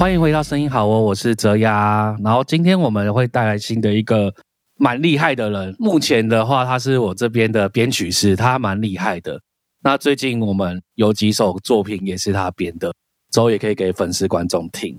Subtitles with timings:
[0.00, 2.16] 欢迎回到声音好哦，我是泽雅。
[2.24, 4.32] 然后今天我们会带来新的一个
[4.78, 5.76] 蛮厉害的人。
[5.78, 9.38] 目前的话，他是我这边的编曲师，他蛮厉害的。
[9.82, 12.90] 那最近我们有几首作品也是他编的，
[13.30, 14.98] 之后也可以给粉丝观众听。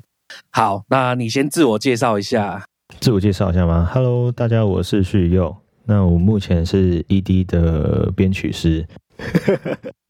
[0.52, 2.64] 好，那你先自我介绍一下。
[3.00, 5.58] 自我介绍一下吗？Hello，大家，我是旭佑。
[5.84, 8.86] 那我目前是 ED 的编曲师。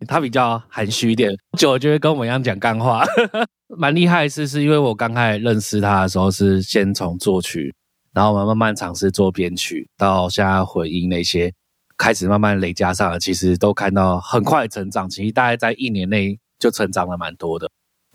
[0.07, 3.03] 他比较含蓄一点，久了就会跟我们一样讲干话。
[3.77, 7.73] 蛮厉害的是，是因为我刚开始认识他的时候，是先从作曲，
[8.13, 11.53] 然后我们慢慢尝试做编曲，到现在混音那些，
[11.97, 15.09] 开始慢慢累加上了，其实都看到很快成长。
[15.09, 17.69] 其实大概在一年内就成长了蛮多的。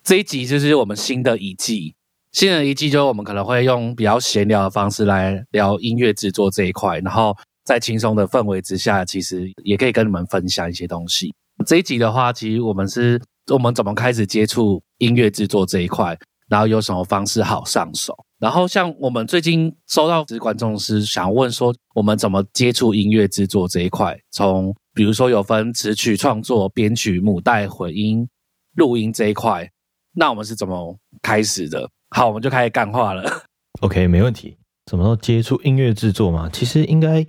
[0.05, 1.95] 这一集就是我们新的一季，
[2.33, 7.35] 新的一季就我们可能会用比较闲聊的方式来聊音乐制作这一块，然后
[7.67, 11.35] 在轻松的氛围之下，其实也可以跟你们分享一些东西。
[11.67, 13.21] 这一集的话，其实我们是。
[13.53, 16.19] 我们怎么开始接触音乐制作这一块？
[16.49, 18.13] 然后有什么方式好上手？
[18.41, 24.19] 然后像我们最近收到的观众是想问说，我们怎么接触音乐制作这一块？
[24.33, 28.29] 从比如说有分词曲创作、编曲、母带混音、
[28.75, 29.71] 录音这一块，
[30.13, 31.89] 那我们是怎么开始的？
[32.11, 33.45] 好，我们就开始干话了。
[33.83, 34.57] OK，没问题。
[34.87, 36.51] 怎么接触音乐制作嘛？
[36.53, 37.25] 其实应该，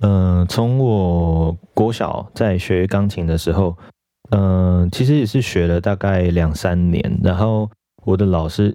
[0.00, 3.76] 嗯，从我国小在学钢琴的时候。
[4.30, 7.70] 嗯，其实也是学了大概两三年，然后
[8.04, 8.74] 我的老师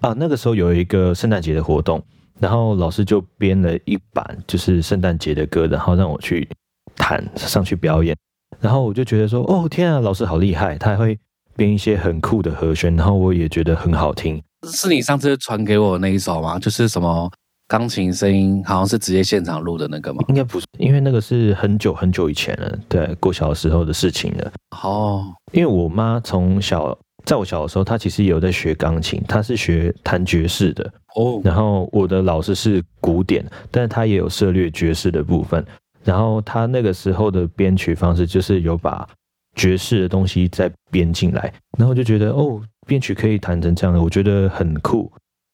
[0.00, 2.00] 啊，那个时候有一个圣诞节的活动，
[2.38, 6.46] 然后老师就编了一版就是圣诞节的歌，然后让我去
[6.94, 8.14] 弹上去表演，
[8.60, 11.18] 然后我就觉得说，哦天啊，老师好厉害，他还会
[11.56, 14.40] 编一些很酷的和弦，然后我也觉得很好听。
[14.68, 16.58] 是你上次传给我那一首吗？
[16.58, 17.30] 就是什么？
[17.72, 20.22] 钢琴声音好像是直接现场录的那个吗？
[20.28, 24.52] 应该不是，因为那个是很久很久以前了，对，过小时候的事情了。
[24.84, 30.84] 哦，因为我妈从小在我小的时候，她其实也有在学钢琴，她是学弹爵士的。
[31.16, 35.64] 哦，然后我的老师是古典，但是她也有涉略爵士的部分。
[36.04, 39.08] 然后她那个时候的编曲方式就是有把
[39.56, 45.10] 爵士的东西再编进来，然后就觉得哦，编曲可以弹成这样的，我觉得很酷。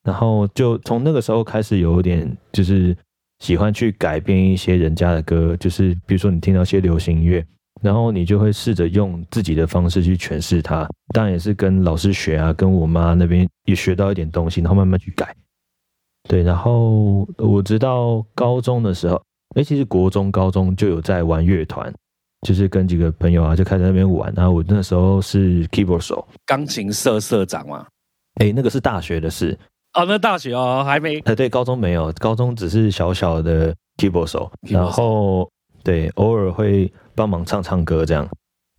[0.09, 2.97] 然后就从那个时候开始，有点就是
[3.41, 7.45] 喜欢去改编一些人家的歌，就是比如说你听到一些流行音乐，
[7.83, 10.89] 然后你就会试着用自己的方式去诠释它。
[11.13, 15.37] 当然也是跟老师学啊，跟我妈那边也学到一点东西，然后慢慢去改。
[16.27, 19.23] 对，然后我直到高中的时候，
[19.57, 21.93] 哎，其实国中、高中就有在玩乐团，
[22.47, 24.33] 就是跟几个朋友啊就开始那边玩。
[24.35, 27.87] 然后我那时候是 keyboard 手，钢琴社社长嘛。
[28.37, 29.59] 哎，那个是大学的事。
[29.99, 35.51] 哦，那大学哦还没，呃，对，高中没有，高中只是小小的 keyboard 手，然后
[35.83, 38.29] 对，偶尔会帮忙唱唱歌这样。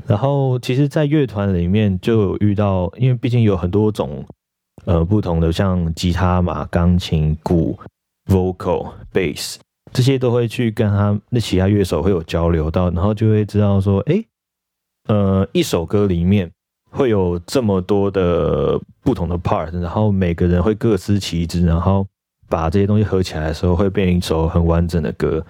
[0.08, 4.26] 然后其实，在乐团里面就有遇到，因为毕竟有很多种
[4.86, 7.78] 呃不同的，像吉他嘛、钢琴、鼓、
[8.28, 9.58] vocal、bass
[9.92, 14.24] 这些都会去跟他那其他乐手会有交流到，然后就会知道说，哎，
[15.10, 16.50] 呃，一首歌里面。
[16.90, 22.06] 会有这么多的不同的 part，然后每个人会各司其职，然后
[22.48, 25.46] 把这些东西合起来的时候，会变一首很完整的歌。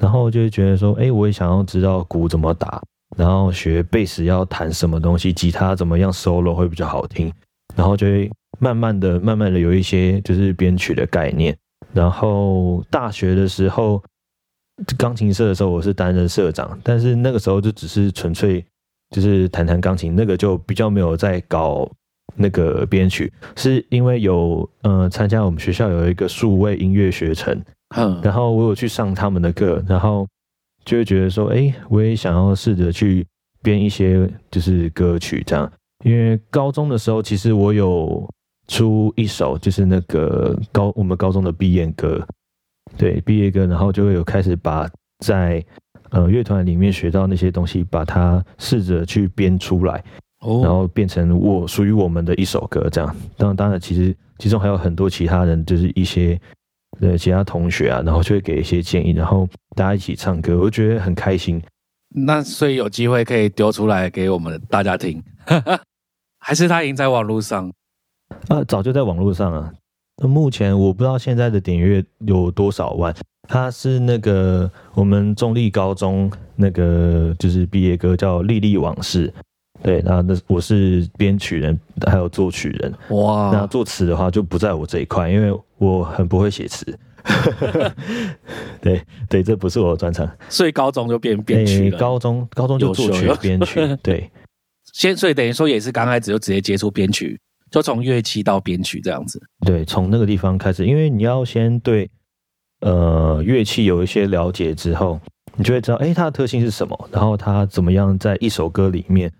[0.00, 2.82] 然后就会觉得说，哎，我也想要知道鼓怎么打，
[3.16, 7.32] 然后学贝斯要弹什么东西，吉他怎么样 solo 会比较好听。
[7.76, 11.56] 然后就会慢慢的、慢慢的有一些就是编曲的概念。
[11.92, 14.02] 然后大学的时候，
[14.98, 18.64] 钢琴社的时候，我是担任社长，但是那个时候就只是纯粹。
[19.14, 21.88] 就是弹弹钢琴，那个就比较没有在搞
[22.34, 27.56] 那个编曲，是因为有呃参加我们学校有一个数位音乐学程，
[27.96, 30.26] 嗯，然后我有去上他们的课，然后
[30.84, 33.24] 就会觉得说，哎，我也想要试着去
[33.62, 35.72] 编一些就是歌曲这样，
[36.04, 38.28] 因为高中的时候其实我有
[38.66, 42.26] 出一首就是那个高我们高中的毕业歌，
[42.96, 44.90] 对毕业歌，然后就会有开始把
[45.20, 45.64] 在。
[46.14, 50.02] 呃，乐团里面学到那些东西，把它试着去编出来，
[50.62, 52.88] 然后变成我属于我们的一首歌。
[52.88, 56.40] 这样，当然，当然，其实其中还有很多其他人，就是一些
[57.00, 61.60] 呃其他同学啊，然后就会给一些建议，然后大家一起唱歌，我觉得很开心。
[62.14, 65.20] 那所以有机会可以丢出来给我们大家听，
[66.38, 67.72] 还是他已经在网络上？
[68.46, 69.72] 啊，早就在网络上了。
[70.22, 73.12] 目前我不知道现在的点阅有多少万。
[73.48, 79.28] 他是那个我们中立高中那个就是毕业歌叫《历历往事》，
[79.82, 82.92] 对，那那我是编曲人，还有作曲人。
[83.10, 86.84] 哇，那作词的话就不在我这一块，因为我很不会写词。
[88.82, 90.30] 对对，这不是我的专长。
[90.48, 91.98] 所以高中就编编曲了。
[91.98, 93.80] 高中高中就作曲编曲。
[94.02, 94.30] 对，
[94.92, 97.40] 先所以等于说也是刚开始就直接接触编曲。
[97.70, 99.42] 就从乐器到编曲这样子。
[99.66, 102.08] 对，从那个地方开始，因为你要先对
[102.84, 105.18] 呃乐器有一些了解之后，
[105.56, 109.32] 你就会知道，哎，它的特性是什么，然后它怎么样在一首歌里面，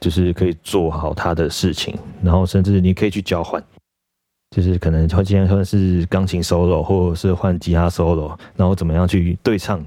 [0.00, 3.62] 就是可以做好它的事情，然后甚至你可以去交换，
[4.50, 9.80] 就是可能会今天算是钢琴 solo，或者是换吉他 solo，然后怎么样去对唱。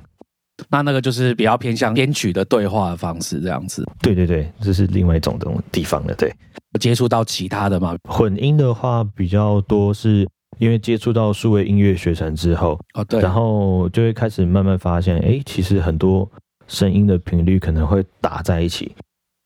[0.69, 3.83] 那那个就是比较偏向编曲的对话的方式，这样子。
[4.01, 6.13] 对对对，这是另外一种这种地方的。
[6.13, 6.31] 对，
[6.79, 10.27] 接触到其他的嘛，混音的话比较多，是
[10.59, 16.29] 因为接触到数位音乐学程之后，哦对，然后就会开始慢慢发现，哎，其实很多
[16.67, 18.95] 声音的频率可能会打在一起。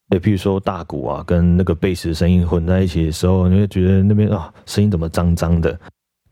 [0.09, 5.79] 对，譬如说大鼓啊跟那个贝斯声音混在一起的时候，你会觉得那边啊声音怎么脏脏的。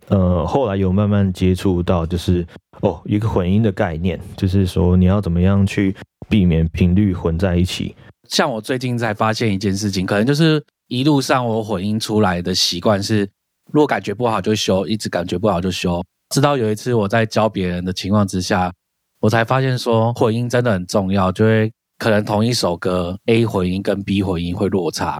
[0.09, 2.45] 呃，后来有慢慢接触到，就是
[2.81, 5.95] 哦，一个混音的概念，就是说你要怎么样去
[6.27, 7.95] 避免频率混在一起。
[8.27, 13.27] 像我最近才发现一件事情，可能就是一路上我混音出来的习惯是，
[13.73, 16.01] 如果感觉不好就修，一直感觉不好就修。
[16.29, 18.71] 直到有一次我在教别人的情况之下，
[19.19, 25.19] 我才发现说混音真的很重要，就会可能同一首歌 A 混音跟 B 混音会落差，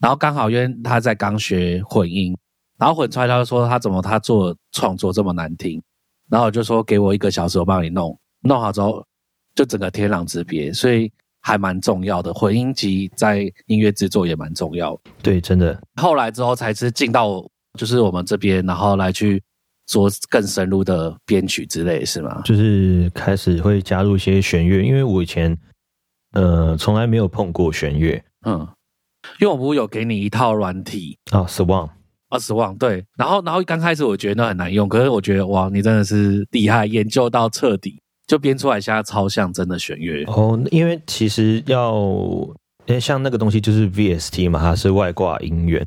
[0.00, 2.36] 然后刚好因为他在刚学混音。
[2.76, 5.80] 然后混出来，他就说他怎么他做创作这么难听，
[6.28, 9.02] 然后我就说给我一个小时，我帮你弄，弄好之后
[9.54, 12.34] 就整个天壤之别，所以还蛮重要的。
[12.34, 15.00] 混音机在音乐制作也蛮重要。
[15.22, 15.80] 对，真的。
[15.94, 17.48] 后来之后才是进到
[17.78, 19.42] 就是我们这边，然后来去
[19.86, 22.40] 做更深入的编曲之类，是吗？
[22.44, 25.56] 就是开始会加入一些弦乐，因为我以前
[26.32, 28.60] 呃从来没有碰过弦乐，嗯，
[29.40, 31.90] 因为我不是有给你一套软体啊，Swan。
[32.30, 40.60] 啊，Swan 对，然后然后刚开始我觉得那很难用，可是我觉得哇，你真的是厉害，研究到彻底，就编出来现在超像真的弦乐哦。
[40.72, 41.94] 因为其实要，
[42.86, 45.86] 因为像那个东西就是 VST 嘛，它是外挂音源，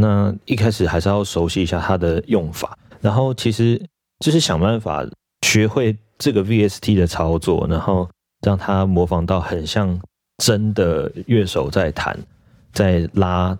[0.00, 3.80] 那一开始还是要熟悉一下它的用法，然后其实
[4.20, 5.04] 就是想办法
[5.42, 8.08] 学会这个 VST 的操作，然后
[8.42, 9.98] 让它模仿到很像
[10.38, 12.18] 真的乐手在弹，
[12.72, 13.56] 在拉。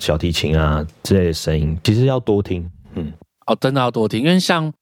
[0.00, 3.12] 小提琴啊之类的声音，其实要多听，嗯，
[3.46, 4.72] 哦，真的要多听，因为像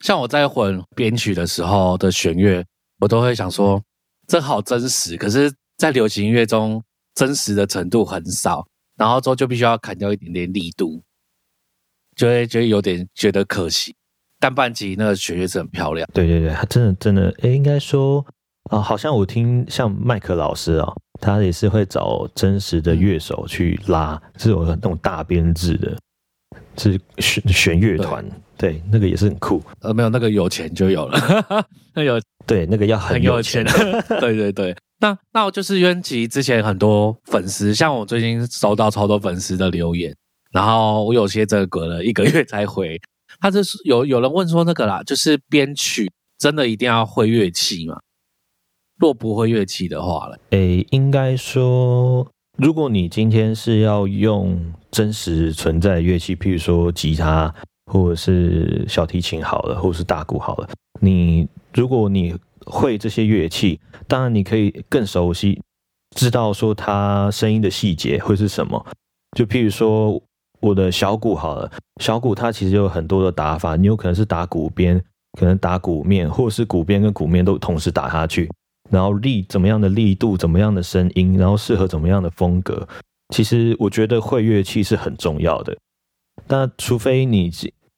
[0.00, 2.66] 像我在混编曲的时候的弦乐，
[2.98, 3.80] 我都会想说，
[4.26, 6.82] 这好真实，可是，在流行音乐中，
[7.14, 11.02] 真实的程度很少，然后之后就必须要砍掉一点点力度，
[12.16, 13.94] 就会觉得有点觉得可惜。
[14.38, 18.24] 但半集那个弦乐是很漂亮，对对对，他真的真的，哎，应该说
[18.70, 20.92] 啊，好像我听像麦克老师啊。
[21.20, 25.96] 他也是会找真实的乐手去拉，是有那种大编制的，
[26.76, 28.22] 是弦弦乐团，
[28.58, 29.62] 对，那个也是很酷。
[29.78, 31.16] 呃，没有那个有钱就有了，
[31.94, 33.64] 那有对那个要很有钱，
[34.20, 34.76] 对对 对。
[35.04, 40.16] 那那我就是因为其实之前很多粉丝，像我最近收到超多粉丝的留言，
[40.50, 42.98] 然后我有些这个隔了一个月才回。
[43.38, 48.00] 他就是有有人问说那个啦，就是编曲真的一定要会乐器吗？
[48.98, 52.26] 若不会乐器的话了，诶，应该说，
[52.56, 57.54] 如果你今天是要用真实存在乐器，譬如说吉他
[57.92, 60.68] 或者是小提琴好了，或者是大鼓好了，
[61.00, 62.34] 你如果你
[62.66, 65.60] 会这些乐器，当然你可以更熟悉，
[66.16, 68.86] 知道说它声音的细节会是什么。
[69.36, 70.22] 就譬如说
[70.60, 75.02] 我的小鼓好了，小鼓它其实有很多的打法，你有可能是打鼓边，
[75.38, 78.50] 可能打鼓面，或者是鼓边跟鼓面都同时打下去。
[78.90, 82.86] 然后力怎么样的力度，怎么样的声音，然后适合怎么样的风格，
[83.34, 85.76] 其实我觉得会乐器是很重要的。
[86.48, 87.50] 那除非你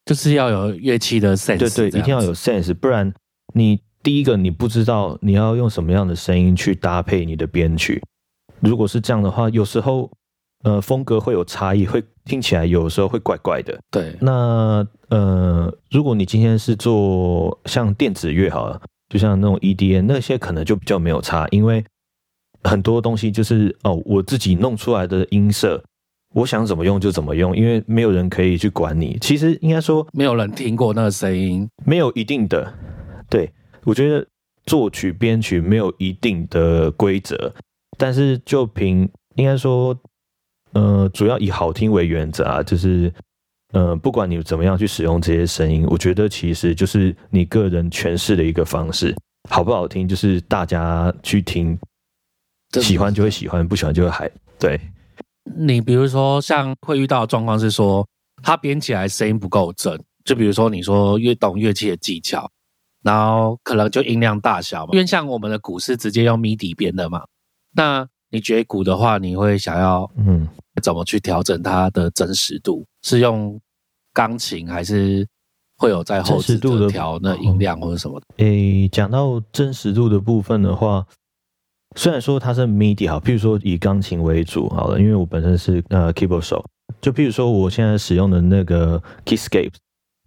[0.05, 3.13] 就是要有乐器的 sense，对对，一定要有 sense，不然
[3.53, 8.01] 你第一个你不知道你要用什么样的声音去搭配你的编曲。
[8.61, 10.09] 如果是这样的话，有时候
[10.63, 13.77] 呃风格会有差异，会听起来有时候会怪怪的。
[13.91, 18.81] 对，那呃如果你今天是做像电子乐好了。
[19.09, 21.85] 就像那种 EDM 那些可能就比较没有差，因为
[22.63, 25.83] 很多东西就是哦，我自己弄出来的音色，
[26.33, 29.19] 我想怎么用就怎么用，因为没有人可以去管你。
[29.21, 32.73] 其实应该说，没有人听过那个声音，没有一定的。
[33.29, 33.51] 对
[33.87, 34.27] 我觉得
[34.67, 37.51] 作曲编曲没有一定的规则，
[37.97, 39.99] 但是就凭应该说，
[40.73, 43.11] 呃，主要以好听为原则啊，就是。
[43.73, 49.15] 呃，不管你怎么样去使用这些声音，我觉得其实就是你个人诠释的一个方式，
[49.51, 51.77] 好不好听就是大家去听，
[52.81, 54.81] 喜欢就会喜欢，不喜欢就会还对。
[55.59, 58.07] 你比如说像会遇到的状况是说，
[58.41, 62.49] 他编起来声音不够正，就比如说你说越懂乐器的技巧，
[63.07, 67.25] 然后可能就音量大小嘛，因为像我们的鼓是直接用 MIDI 编的嘛，
[67.73, 70.49] 那你觉得鼓的话，你会想要嗯
[70.83, 72.85] 怎么去调整它的真实度？
[73.03, 73.61] 是用
[74.13, 75.25] 钢琴还是
[75.79, 78.21] 会有在后置的调那音量或者什么？
[78.39, 81.07] 诶，讲到真实度的部分的话，
[81.97, 86.65] 虽然说它是 MIDI 好，譬如说以钢琴为主好了，因为我本身是呃 keyboard 手，
[87.01, 89.75] 就譬如说我现在使用的那个 Keyscape，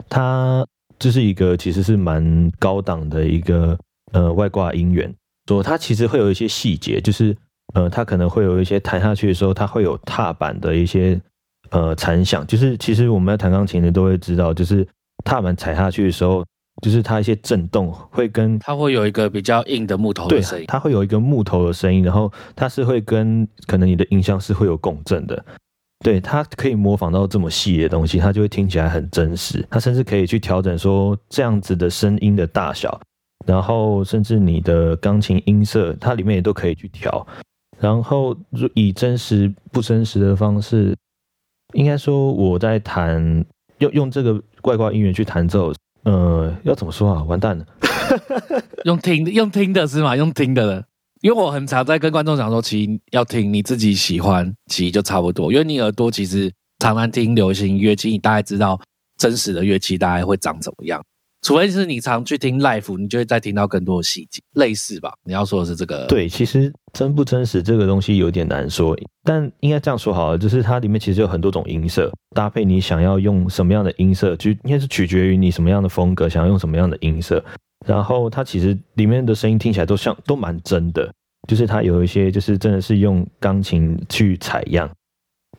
[0.08, 0.66] 它
[1.00, 3.78] 就是一个其实是蛮高档的一个
[4.12, 5.14] 呃外挂音源，
[5.48, 7.36] 说它其实会有一些细节，就是
[7.74, 11.20] 呃它可能会有一些弹下去的时候，它会有踏板的一些
[11.72, 14.88] 呃残响，就是其实我们在弹钢琴的都会知道，就是
[15.24, 16.46] 踏板踩下去的时候。
[16.82, 25.44] 就是它一些震动会跟它会有一个比较硬的木头的声音，它会有一个木头的声音，然后它是会跟可能你的音箱是会有共振的，
[26.02, 29.66] 对，它可以模仿到这么细的东西，它就会听起来很真实。
[29.70, 33.00] 它甚至可以去调整说这样子的声音的大小，
[33.46, 37.28] 然后甚至你的钢琴音色，它里面也都可以去调。
[37.80, 38.36] 然后
[38.74, 40.96] 以真实不真实的方式，
[41.74, 43.46] 应该说我在弹
[43.80, 45.74] 用用这个怪怪音乐去弹奏。
[46.04, 47.24] 呃，要怎么说啊？
[47.24, 47.66] 完蛋了，
[48.86, 50.16] 用听用听的是吗？
[50.16, 50.86] 用听的了，
[51.22, 55.52] 因为我很常在跟观众讲说，其实要听你自己喜欢，其实就差不多。
[55.52, 58.80] 因为你耳朵其实常常听流行乐器，你大概知道
[59.18, 61.04] 真实的乐器大概会长怎么样。
[61.42, 65.14] 除非是你常去听 live，你就会再听到更多的细节，类似吧？
[65.24, 66.06] 你要说的是这个？
[66.08, 77.44] 对，其实真不真实这个东西有点难说，但应该这样说好了，就是它里面其实有很多种音色，搭配你想要用什么样的音色，就应该是取决于你什么样的风格，想要用什么样的音色。
[77.86, 81.12] 然后它其实里面的声音听起来都像都蛮真的，
[81.48, 84.90] 就是它有一些就是真的是用钢琴去采样。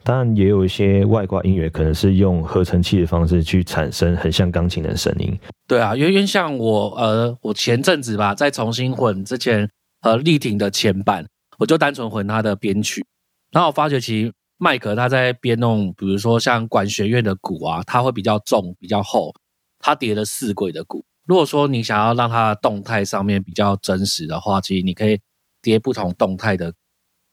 [0.03, 5.39] 当然也有一些外挂音乐，可能是用合成器的方式去产生很像钢琴的声音。
[5.67, 9.69] 对啊，因为像我呃，我前阵子吧，在重新混之前，
[10.01, 11.27] 呃，力挺的前版，
[11.59, 13.05] 我就单纯混它的编曲，
[13.53, 19.35] 然后我发觉其实麦克他在编弄，比如说像管弦乐的鼓啊，它会比较重、比较厚，
[19.79, 21.05] 它叠了四轨的鼓。
[21.31, 25.21] 如果说你想要让它动态上面比较真实的话，其实你可以
[25.63, 26.75] 叠不同动态的。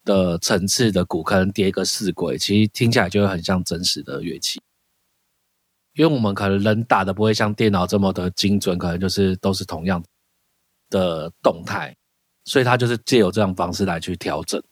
[0.06, 4.58] 的层次的鼓可能叠个四轨，其实听起来就会很像真实的乐器。
[5.96, 10.02] 因为我们可能人打的不会像电脑这么的精准，可能就是都是同样
[10.90, 11.94] 的动态，
[12.46, 14.64] 所以它就是借由这样方式来去调整，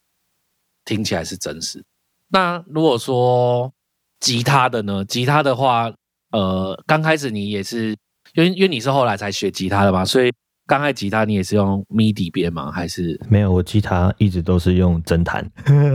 [0.85, 1.83] 听起来是真实。
[2.29, 3.73] 那如果说
[4.21, 5.03] 吉他的呢？
[5.03, 5.93] 吉他的话，
[6.31, 7.97] 呃，刚开始你也是，
[8.35, 10.31] 因为因为你是后来才学吉他的嘛，所以。
[10.67, 12.71] 刚开吉他你也是用 MIDI 编吗？
[12.71, 13.51] 还是没有？
[13.51, 15.47] 我吉他一直都是用真弹，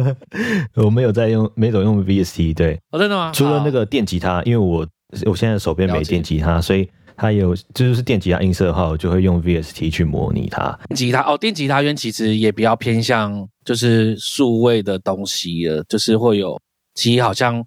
[0.76, 2.54] 我没有在用，没有用 VST。
[2.54, 3.32] 对，哦，真的吗？
[3.34, 4.86] 除了那个电吉他，因为我
[5.26, 10.78] 我现在手边没电吉他，所以它有就是电吉他音色的话，我就会用 VST 去模拟它。
[10.94, 16.56] 吉他哦，电吉他因为其实也比较偏向就是数位的东西了，就是会有，
[16.94, 17.60] 其实好像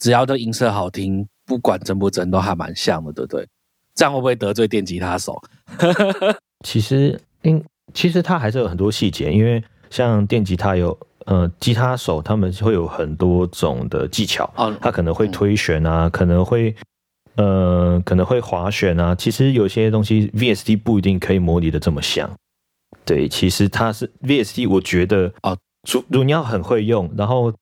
[0.00, 3.46] 只要的音色好听，不管真不真都还蛮像的，对不对？
[3.94, 5.40] 这样会不会得罪电吉他手？
[6.64, 16.74] 其实，因其实它还是有很多细节，因为像电吉他有呃吉他手，他们会有很多种的技巧，他可能会推弦啊，可能会
[17.36, 19.14] 呃可能会滑弦啊。
[19.14, 22.30] 其实有些东西 VST 不一定可以模拟的这么像。
[23.04, 25.56] 对，其实它是 VST，我觉得啊，
[25.90, 27.52] 如如你要很会用，然后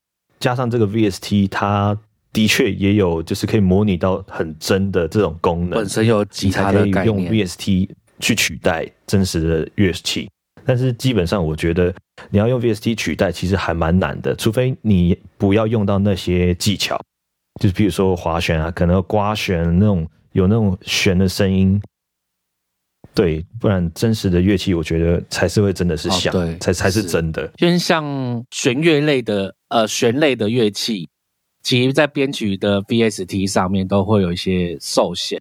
[0.41, 1.97] 加上这个 VST，它。
[2.33, 7.89] 的确也有，就是可以模拟到很真的这种功能，本身有吉他的概念，用 VST
[8.21, 10.29] 去取代真实的乐器。
[10.65, 11.93] 但是基本上，我觉得
[12.29, 17.01] 你要用 VST 取代，其实还蛮难的，除非你不要用到那些技巧，
[17.59, 21.81] 就是比如说滑弦啊，可能刮弦那种有那种弦的声音，
[23.15, 27.51] 对，不然真实的乐器，我觉得才是会真的是像，才才是真的。
[27.57, 28.05] 因为像
[28.51, 31.09] 弦乐类的，呃，弦类的乐器。
[31.63, 35.41] 其实，在编曲的 VST 上面都会有一些受限，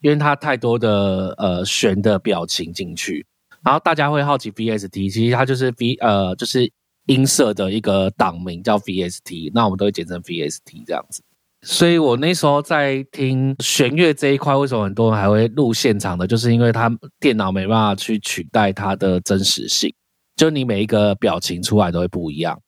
[0.00, 3.24] 因为它太多的呃弦的表情进去，
[3.62, 6.70] 然后大家会好奇 VST，其实它就是 V 呃就是
[7.06, 11.22] 音色的一个档名叫 VST，那我们都会简称 VST 这样子。
[11.64, 16.90] 所以我那时候在听弦乐这一块，为什么很多人还会录现场的，就是因为它
[17.20, 19.94] 电脑没办法去取代它的真实性，
[20.34, 22.60] 就你每一个表情出来都会不一样。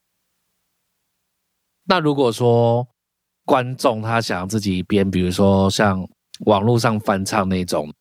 [1.87, 2.87] 那如果说
[3.45, 6.07] 观众他想自己编，比如说像
[6.47, 7.93] 网络上翻唱那种，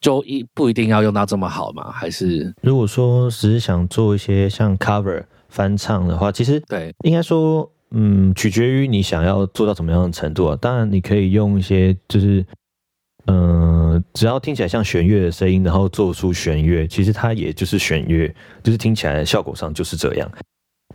[0.00, 1.90] 就一不一定要用到这么好嘛？
[1.90, 10.56] 还是如果说只是想做一些像 cover 翻唱的话，其实对，应该说，嗯，取决于你想要做到什么样的程度啊。
[10.60, 12.46] 当然，你可以用一些就是，
[13.26, 18.32] 嗯，只要听起来像弦乐的声音，然后做出弦乐，其实它也就是弦乐，
[18.62, 20.30] 就是听起来效果上就是这样。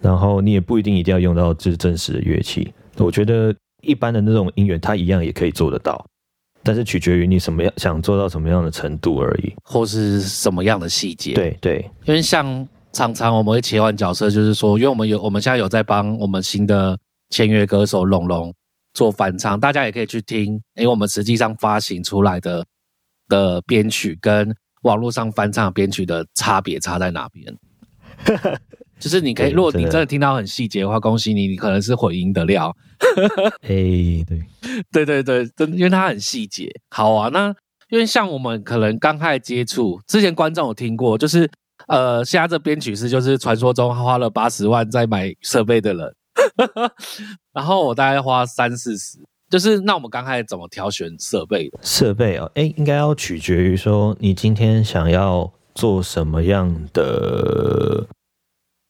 [0.02, 2.74] 然后你也不一定一定要用到就是真实的乐器。
[2.98, 6.06] 我觉得一般的那种音源，它一样也可以做得到，
[6.62, 11.34] 但是取决于你什么样想做到什么样的程度而已，或是什么样的细节。
[11.34, 16.98] 对对，因为像常常我们会切换角色，就是说，因为我们有我们现在有在帮我们新的
[17.30, 18.54] 签约歌手龙龙
[18.94, 22.66] 做翻唱，大家也可以去听，因为我们实际上发行出来的
[23.28, 27.58] 的编曲跟网络上翻唱编曲的差别差在哪边。
[29.04, 32.74] 就是你可以，如果你真的听到很细节的话，恭喜你，你可能是混音的料。
[33.64, 33.68] 哎，
[34.26, 34.42] 对，
[34.94, 36.72] 对对对，真因为它很细节。
[36.90, 37.54] 好啊，那
[37.90, 41.52] 因为像我们可能刚开始接触，之前观众有听过，就是
[41.90, 46.16] 呃，现在这编曲师就是传说中花了八十万在买设备的人，
[47.52, 49.18] 然后我大概花三四十。
[49.50, 51.80] 就是那我们刚开始怎么挑选设备的？
[51.82, 58.08] 设备哦，哎，应该要取决于说你今天想要做什么样的。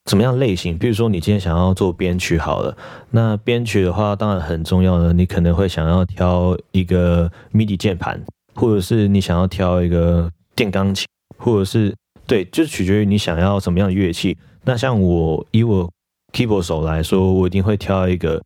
[0.10, 0.78] 什么样类型？
[0.78, 2.76] 比如说，你今天想要做编曲好了，
[3.12, 8.22] 那编曲的话，当然很重要的，你可能会想要挑一个 MIDI 键盘，
[8.54, 11.08] 或者是你想要挑一个电钢琴，
[11.38, 11.96] 或者是
[12.28, 14.38] 对，就是取决于你想要什么样的乐器。
[14.66, 15.90] 那像我以我
[16.34, 18.42] keyboard 手来说，我一定会挑一个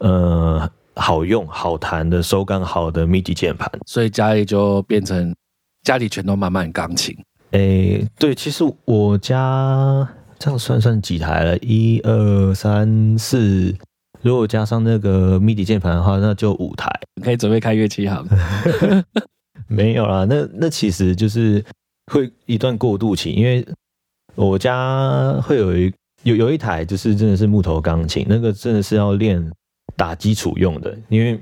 [0.00, 3.70] 呃好用、好弹的、手感好的 MIDI 键盘。
[3.86, 5.34] 所以家里就变成
[5.84, 7.16] 家里全都满满钢琴。
[7.52, 10.06] 诶，对，其实我家。
[10.38, 11.58] 这样算算几台了？
[11.58, 13.74] 一二三四，
[14.22, 16.88] 如果加上那个 MIDI 键盘的话，那就五台。
[17.22, 19.04] 可以准备开乐器好了。
[19.66, 21.64] 没有啦，那那其实就是
[22.12, 23.66] 会一段过渡期，因为
[24.36, 25.92] 我家会有一
[26.22, 29.44] 有有一台，就是真的是木头钢琴，那个真的是要练
[29.96, 31.38] 打基础用的，因为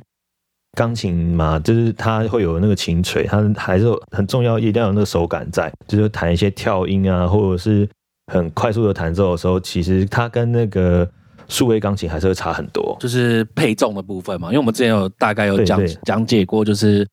[0.73, 7.87] 钢琴嘛，就是它会有那个琴锤，它还是很重要，一定要有那个手感在，就是弹一些跳音啊，或者是。
[8.33, 11.09] 很快速的弹奏的时候，其实它跟那个
[11.49, 14.49] 数位钢琴还是会差很多，就是配重的部分嘛。
[14.49, 17.07] 因为我们之前有大概有讲讲解过，就是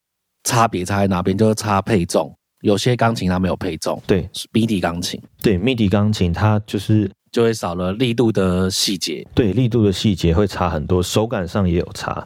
[0.43, 2.33] 差别差在哪边，就是差配重。
[2.61, 12.25] 有些钢琴它没有配重，对，MIDI 钢琴，对，MIDI 钢琴它就是就会少了力度的细节，对，力度的细节会差很多，手感上也有差。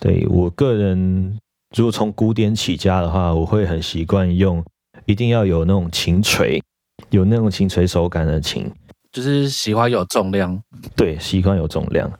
[0.00, 1.38] 对我个人，
[1.76, 4.64] 如果从古典起家的话，我会很习惯用，
[5.04, 6.62] 一定要有那种琴锤。
[7.14, 8.68] 有那种琴锤手感的琴，
[9.12, 10.60] 就是喜欢有重量。
[10.96, 12.10] 对，喜欢有重量。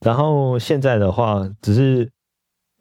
[0.00, 2.10] 然后现在的话，只是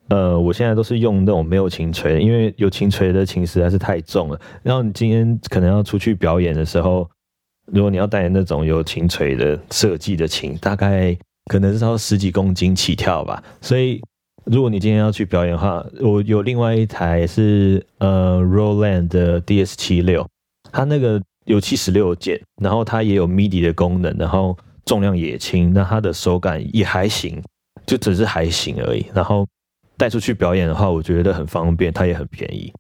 [0.10, 4.42] 呃，我现在都是用那种没有琴锤的，因为有琴锤的琴实在是太重了。
[4.64, 7.08] 然后你今天可能要出去表演的时候，
[7.72, 13.42] 如果你要带那种有琴锤的设计的琴，大概可能是要十几公斤起跳吧。
[13.62, 14.02] 所以
[14.46, 20.28] 如果你今天要去表演的话，我有另外一台是呃 Roland 的 DS 七六。
[20.72, 27.42] 它那个有七十六键，然后它也有 MIDI 的功能，然后重量也轻，那它的手感也还行，
[27.86, 29.06] 就只是还行而已。
[29.14, 29.48] 然后
[29.98, 32.74] 带出去表演的话，我觉得很方便，它也很便宜。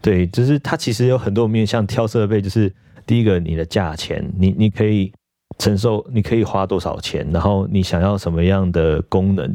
[0.00, 2.72] 对，就是它其实有很多面向挑设备，就是
[3.06, 5.12] 第一个你的价钱，你你可以
[5.58, 9.54] 承受，你可以花多少钱，然后你想要什么样的功能，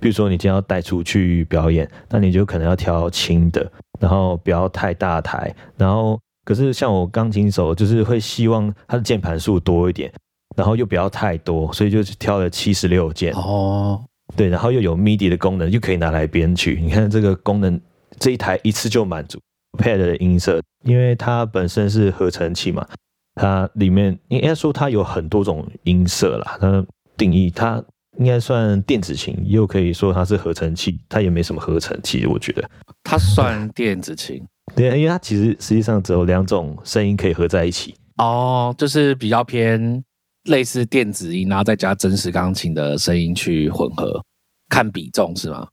[0.00, 3.70] 比如说你今天要带出去表演，那你就可能要挑轻的，
[4.00, 6.20] 然后不要太大台，然后。
[6.44, 10.12] 可是像我钢琴手，就是会希望它的键盘数多一点，
[10.56, 13.32] 然后又不要太多，所以就挑了七十六键。
[13.34, 14.02] 哦，
[14.36, 16.80] 对，然后又有 MIDI 的功能，又可以拿来编曲。
[16.82, 17.80] 你看这个功能，
[18.18, 19.38] 这一台一次就满足
[19.78, 22.86] Pad 的音色，因为它本身是合成器嘛，
[23.34, 26.58] 它里面应该说它有很多种音色啦。
[26.60, 26.84] 它
[27.16, 27.82] 定义它
[28.18, 32.68] 应该算电子琴，又可以说它是合成器，它也没什么合成器，我觉得
[33.02, 34.42] 它算电子琴。
[34.76, 40.02] 对，因为它其实实际上只有两种声音可以合在一起哦，就是比较偏
[40.44, 44.22] 类似电子音，然后再加真实钢琴的声音去混合，
[44.68, 45.66] 看比重是吗？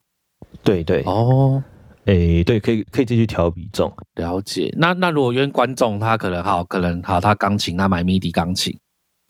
[0.63, 1.63] 对对哦，
[2.05, 3.93] 哎，对，可以可以继续调比重。
[4.15, 4.73] 了解。
[4.77, 8.75] 那那如果因为观众他可能好，可能好，他钢琴他买 MIDI 钢琴，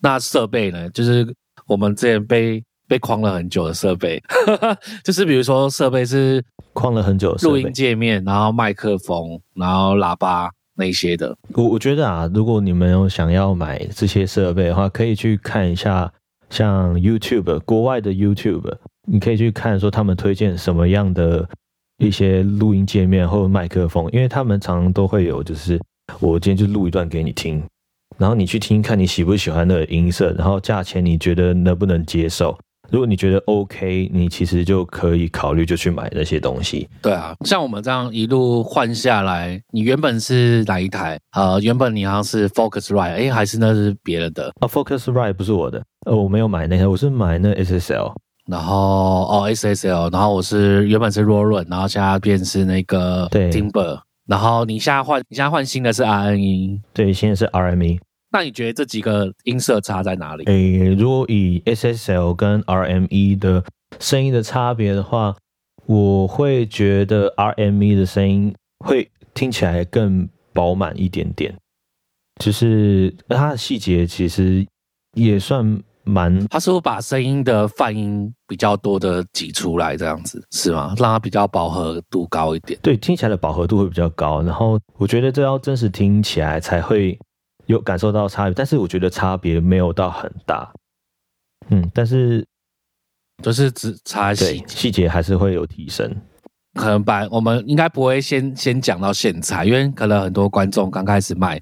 [0.01, 0.89] 那设备呢？
[0.91, 1.27] 就是
[1.67, 4.21] 我们之前被被框了很久的设备，
[5.05, 6.43] 就是比如说设备是。
[6.71, 11.35] 框了很久，录音界面，然后麦克风，然后喇叭那些的。
[11.53, 16.09] 我我觉得啊，如果你们有想要买这些设备的话，可以去看一下
[16.49, 18.71] 像 YouTube 国外的 YouTube，
[19.07, 21.45] 你可以去看说他们推荐什么样的
[21.97, 25.77] 一些录音界面或麦克风，因为他们常常都会有，就是
[26.21, 27.61] 我今天就录一段给你听，
[28.17, 32.57] 然后你去听看你喜不喜欢的音色，然后价钱你觉得能不能接受，
[32.91, 36.87] 如果你觉得 OK，你其实就可以考虑就去买那些东西。
[37.01, 41.19] 对啊，像我们这样一路换下来，你原本是哪一台？
[41.35, 48.13] 呃，原本你好像是 Focusrite，哎，还是那是别人的啊？Focusrite 不是我的，呃，我没有买那台，我是买那 SSL。
[48.47, 57.99] 然后哦，SSL，然后我是原本是 Roland，然后现在变是那个对 Timber，然后你现在换，你现在换新的是 RNE，对，现在是 RME。
[58.31, 60.43] 那你觉得这几个音色差在哪里？
[60.45, 63.63] 诶，如果以 SSL 跟 RME 的
[63.99, 65.35] 声音的差别的话，
[65.85, 68.53] 我会觉得 RME 的声音
[68.85, 71.55] 会听起来更饱满一点点，
[72.39, 74.65] 就是它的细节其实
[75.13, 75.81] 也算。
[76.05, 80.95] 蛮，它是不是把声音的泛音比较多的挤出来，这样子是吗？
[80.97, 82.79] 让它比较饱和度高一点。
[82.81, 84.41] 对，听起来的饱和度会比较高。
[84.41, 87.19] 然后我觉得这要真实听起来才会
[87.69, 90.71] 有感受到差别，但是我觉得差别没有到很大。
[91.69, 92.45] 嗯，但是
[93.43, 96.13] 就是只差细细节还是会有提升。
[96.73, 101.61] 可能把我们应该不会先先讲到现材，因为可能很多观众刚开始卖。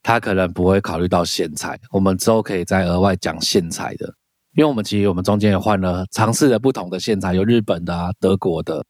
[0.00, 4.06] 他可能不会考虑到线材，我们之后可以再额外讲线材的，
[4.54, 8.82] 因为我们其实我们中间也换了尝试了不同的线材，有日本的啊、德国的，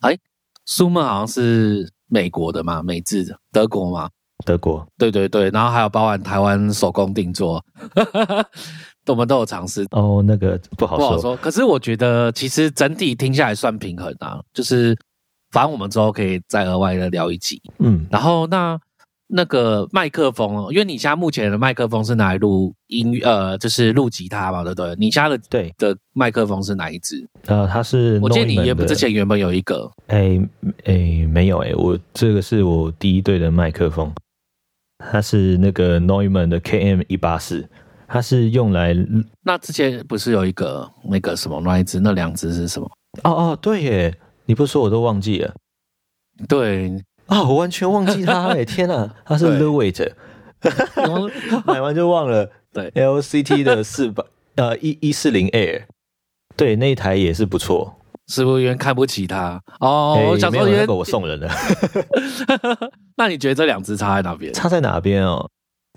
[0.00, 0.18] 哎，
[0.66, 4.10] 苏梦好像是美国的嘛，美制的，德国嘛，
[4.44, 7.62] 德国，对对对，然后还有包含台湾手工定做，
[9.06, 9.86] 我们都有尝试。
[9.90, 11.36] 哦，那个不好说，说。
[11.36, 14.96] 可是我觉得其实整体听下来算平衡啊，就是
[15.50, 18.78] 反正我们之后可以再额外的聊一集，嗯，然后那。
[19.32, 24.92] 那个麦克风，因为你家目前的麦克风是拿来录音，呃，就是录吉他嘛，对不对？
[24.98, 27.24] 你家的对的麦克风是哪一支？
[27.46, 30.36] 呃，它是我记得你原本之前原本有一个，哎
[30.82, 34.12] 哎，没有哎，我这个是我第一对的麦克风，
[35.10, 37.68] 它是那个 Neumann 的 KM 一八四，
[38.06, 38.94] 它是用来
[39.42, 41.98] 那之前不是有一个那个什么那一只？
[42.00, 42.90] 那两只是什么？
[43.24, 44.14] 哦哦，对耶，
[44.46, 45.54] 你不说我都忘记了，
[46.48, 47.02] 对。
[47.26, 48.64] 啊，我完全忘记它哎！
[48.66, 50.12] 天哪，它是 The Weight，
[51.64, 52.50] 买完就忘了。
[52.72, 54.24] 对，LCT 的四百
[54.56, 55.84] 呃一一四零 Air，
[56.56, 57.96] 对，那一台也是不错。
[58.26, 59.60] 是不是因为看不起它？
[59.78, 61.48] 哦，我想说那个我送人的。
[63.20, 64.50] 那你觉得这两只差在哪边？
[64.54, 65.46] 差在哪边哦？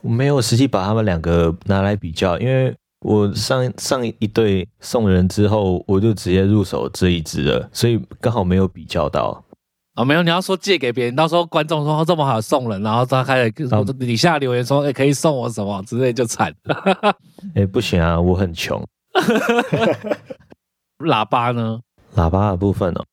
[0.02, 9.42] 我没有实际把他们两个拿来比较，因为我上上一对送人之后，我就直接入手这一只了，所以刚好没有比较到。
[9.96, 16.54] 哦，没有，你要说借给别人，到时候观众说这么好送人，然后他开始底下留言说，哎，可以送我什么之类，就惨。
[17.56, 18.86] 哎，不行啊，我很穷。
[21.00, 21.80] 喇叭呢？
[22.18, 23.06] 喇叭的部分哦。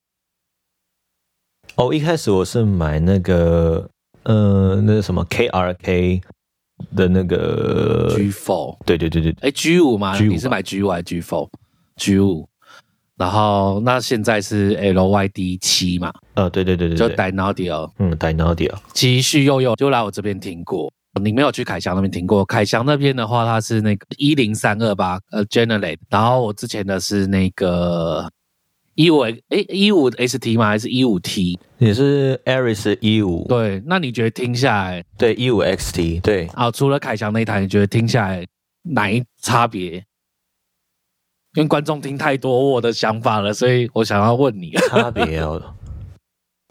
[1.77, 3.89] 哦，一开始我是买那个，
[4.25, 6.23] 呃，那个什么 KRK
[6.97, 8.77] 的那个 G Four。
[8.85, 10.19] 对对对对，哎，G 五吗？
[10.19, 12.49] 你是买 G 五还是 G Four？G 五。
[13.17, 16.11] 然后那现在是 L Y D 七嘛？
[16.35, 18.75] 呃，对对对对，就 Dynaudio，嗯，Dynaudio。
[18.95, 20.91] 其实悠悠就来我这边听过，
[21.23, 22.43] 你没有去凯翔那边听过？
[22.47, 28.27] 凯翔那边的话，它是那个一零三二八呃 Generate，然后我之前的是那个
[28.95, 29.35] 一五哎
[29.69, 30.69] 一五 S T 吗？
[30.69, 31.59] 还是一五 T？
[31.79, 33.47] 也是 Aris 一五。
[33.49, 35.05] 对，那你觉得听下来？
[35.17, 36.21] 对，一五 X T。
[36.21, 38.47] 对，啊，除了凯翔那台，你觉得听下来
[38.83, 40.05] 哪一差别？
[41.55, 45.75] 因为观众听太多我的想法了，所以我想要问你 差别哦，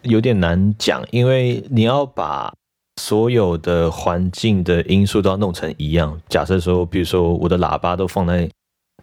[0.03, 2.53] 有点难讲，因为你要把
[3.01, 6.17] 所有的环境的因素都要弄成一样。
[6.29, 8.49] 假设说，比如说我的喇叭都放在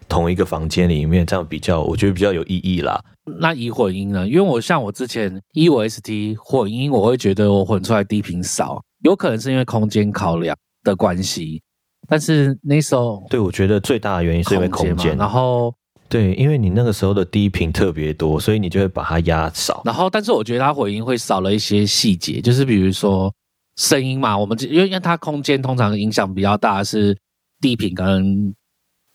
[0.07, 2.99] 同一个房间里面，这样比较，我觉得比较有意义啦。
[3.39, 4.27] 那以混音呢？
[4.27, 11.61] 因为我像我之前 E 五 ST 混音，我会觉得我混出来低频少，有可能是因为空间考量的关系。
[12.07, 15.17] 但是那时候，对我觉得最大的原因是因为空间。
[15.17, 15.73] 然后，
[16.07, 19.81] 对，因为你那个时候的低频特别多，所以你就会把它压少。
[19.83, 23.33] 然后，但是我觉得它混音会少了一些细节，就是比如说
[23.75, 27.17] 声音嘛，我们因为因为它空间通常影响比较大是
[27.59, 28.55] 低频跟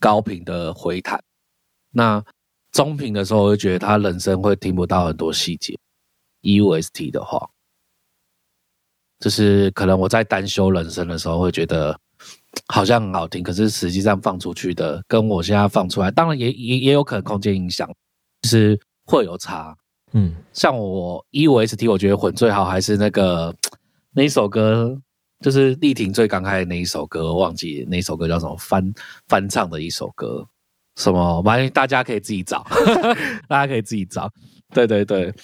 [0.02, 1.22] 高频的回弹。
[1.92, 2.20] 那
[2.72, 5.78] 中频的时候，我就觉得他人声会听不到很多细节。
[6.40, 7.48] E U S T 的话，
[9.20, 11.96] 就是可能我在单修人声的时候会觉得。
[12.68, 17.88] 好像很好听，可是实际上放出去的跟我现在放出来，当然也也也有可能空间影响，
[18.42, 19.74] 就是会有差。
[20.12, 23.52] 嗯，像我 EUST，我觉得混最好还是那个
[24.12, 24.96] 那一首歌，
[25.42, 28.92] 就是丽婷最刚开的那一首歌，忘记那首歌叫什么翻
[29.28, 30.46] 翻唱的一首歌，
[30.96, 32.64] 什么反正大家可以自己找，
[33.48, 34.30] 大家可以自己找。
[34.72, 35.34] 对对对，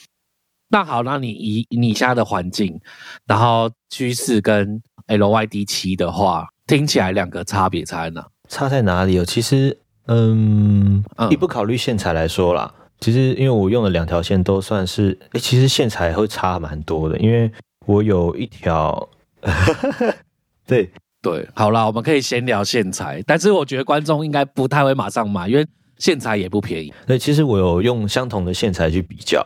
[0.69, 2.81] 那好，那你以你现在的环境，
[3.27, 6.49] 然后趋势跟 L Y D 七的话。
[6.69, 8.27] 听起来两个差别差在哪？
[8.47, 9.25] 差在哪里哦？
[9.25, 9.75] 其实
[10.07, 17.51] 嗯，嗯以不考虑线材来说啦，其实因为我用的两条线都算是，诶，其实线材会差蛮多的，因为
[17.87, 19.09] 我有一条，
[20.67, 20.91] 对，
[21.23, 25.67] 对，好啦，我们可以先聊线材，但是我觉得观众应该不太会马上买，因为
[25.99, 26.93] 线材也不便宜。
[27.07, 29.43] 对，其实我有用相同的线材去比较，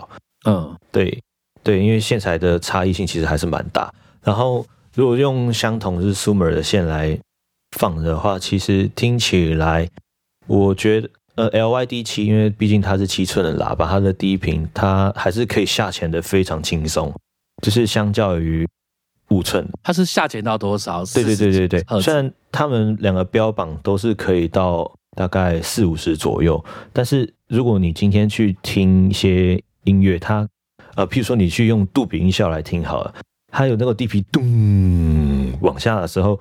[0.46, 1.22] 嗯，对，
[1.62, 3.92] 对，因为线材的差异性其实还是蛮大。
[4.22, 7.18] 然后如果用相同是 Sumer 的线来
[7.76, 9.88] 放的话，其实听起来，
[10.46, 17.12] 我觉得呃 LYD 七，因为毕竟它是七寸的喇叭，它的低频它还是可以下潜的非常轻松，
[17.62, 18.68] 就是相较于
[19.32, 19.66] 五寸。
[19.82, 21.04] 它是下潜到多少？
[21.06, 30.48] 对对对对对虽然他们两个标榜都是可以到大概四五十左右，但是如果你今天去听一些音乐，它
[30.94, 33.14] 呃，譬如说你去用杜比音效来听好了，
[33.50, 36.38] 它有那个低频咚往下的时候，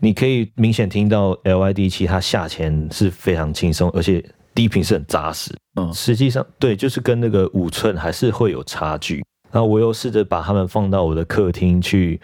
[0.00, 5.54] 你可以明显听到 LYD 七它下潜是非常轻松，而且低频是很扎实。
[5.78, 9.24] 嗯实际上对，就是跟那个五寸还是会有差距。
[9.50, 12.20] 然后我又试着把它们放到我的客厅去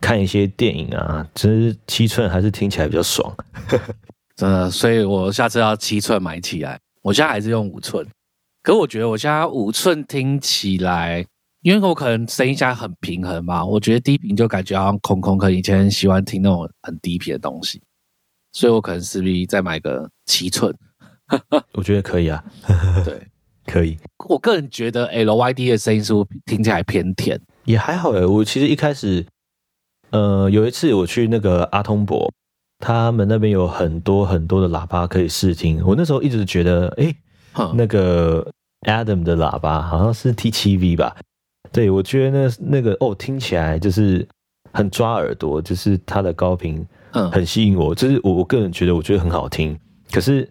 [0.00, 3.34] 看一些电影啊，其实七寸还是听起来比较爽。
[4.36, 6.78] 真的，所以我下次要七寸买起来。
[7.02, 8.06] 我现在还是用五寸，
[8.62, 11.24] 可我觉得我现在五寸听起来，
[11.62, 17.80] 因为我可能声音现在很平衡嘛，我觉得低频就感觉好像空空，可能以前很喜欢听那种很低频的东西，
[18.52, 20.76] 所以我可能势必再买个七寸。
[21.72, 22.44] 我觉得可以啊，
[23.04, 23.26] 对
[23.66, 23.98] 可以，
[24.28, 27.40] 我个人觉得 LYD 的声音是不是听起来偏甜？
[27.64, 28.24] 也还好诶。
[28.24, 29.26] 我其实一开始，
[30.10, 32.32] 呃，有一次我去那个阿通博，
[32.78, 35.82] 他们那边有很多很多的喇叭可以试听。
[35.84, 37.14] 我那时候一直觉得，诶，
[37.52, 38.46] 哼，那个
[38.86, 41.16] Adam 的喇叭好像是 T 七 V 吧？
[41.72, 44.26] 对，我觉得那那个哦，听起来就是
[44.72, 49.76] 很抓耳朵，就是它的高频嗯很吸引我，就是我我个人觉得我觉得很好听。
[50.12, 50.48] 可是，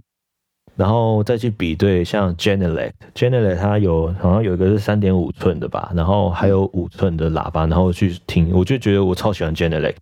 [0.76, 9.96] 然后再去比对像 Genelec，Genelec 它有好像有一个是三点五寸的吧，然后还有五寸的喇叭，然后去听，我就觉得我超喜欢 Genelec，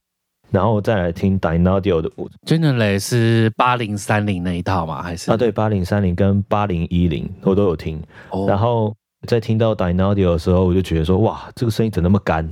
[0.49, 5.01] 然后再来听 Dynaudio 的五 Generally 是八零三零那一套吗？
[5.01, 8.95] 还是啊，对，八零三零跟八零一零我都有听，哦然后
[9.27, 12.43] 在听到 Dynaudio 的时候，我就觉得说，哇，这个声音怎么那么干？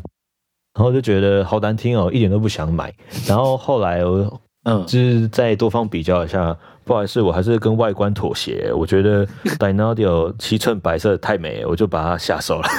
[0.74, 2.94] 然后就觉得好难听哦，一点都不想买。
[3.28, 8.72] 然后后来我嗯就是再多方比较一下，不好意思，我还是跟外观妥协。
[8.76, 9.26] 我觉得
[9.58, 12.70] Dynaudio 七寸白色太美，我就把它下手了。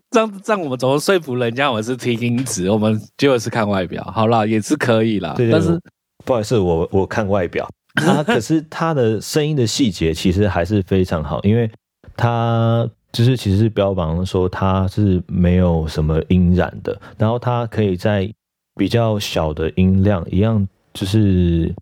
[0.10, 4.04] 这样这样我们怎么说服人家我们是听音质，我们结果是看外表？
[4.14, 5.80] 好啦，也是可以啦，对对但是
[6.26, 7.70] 不好意思，我我看外表
[8.06, 11.70] 啊， 可是它的声音的细节其实还是非常好，因为
[12.16, 18.32] 它就是其实是标榜说它是没有什么音染的，然后它可以在
[18.78, 21.74] 比较小的音量一样，就是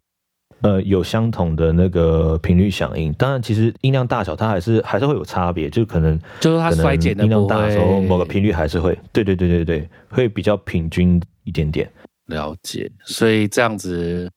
[0.62, 3.12] 呃有相同的那个频率响应。
[3.14, 11.92] 当然，其实音量大小它还是还是会有差别，就可能就是它衰减的音量大的时候，某个会频率还是会，对对对对对，会比较平均一点点。
[12.28, 14.32] 了解，所以这样子。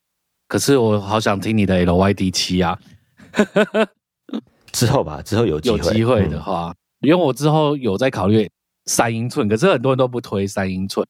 [0.48, 2.78] 可是我好想听你的 LYD 七啊，
[4.72, 8.48] 之后吧，之后有机会，有机会的嗯话，因为我之后有在考虑
[8.86, 11.06] 三英寸，可是很多人都不推三英寸，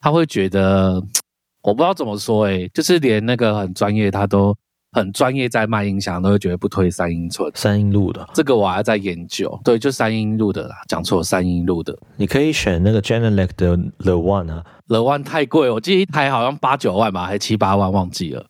[0.00, 1.02] 他会觉得
[1.62, 4.56] 我不知道怎么说、欸，就是连那个很专业，他都
[4.92, 7.50] 很专业在卖音响，都会觉得不推三英寸。
[7.54, 11.96] 三音路的，这个我还在研究，对，就三音路的啦，讲错，三音路的。
[12.16, 18.46] 你可以选那个 Genelec 的 The One 啊，L ONE 太贵，我记得一台好像八九万吧，还七八万，忘记了，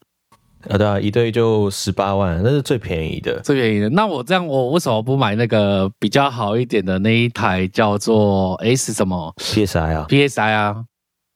[0.69, 3.41] 啊对啊，一对就十八万，那是最便宜的。
[3.41, 3.89] 最便宜的。
[3.89, 10.85] 那我这样，我为什么不买那个比较好一点的那一台叫做 S 什么 PSI 啊，PSI 啊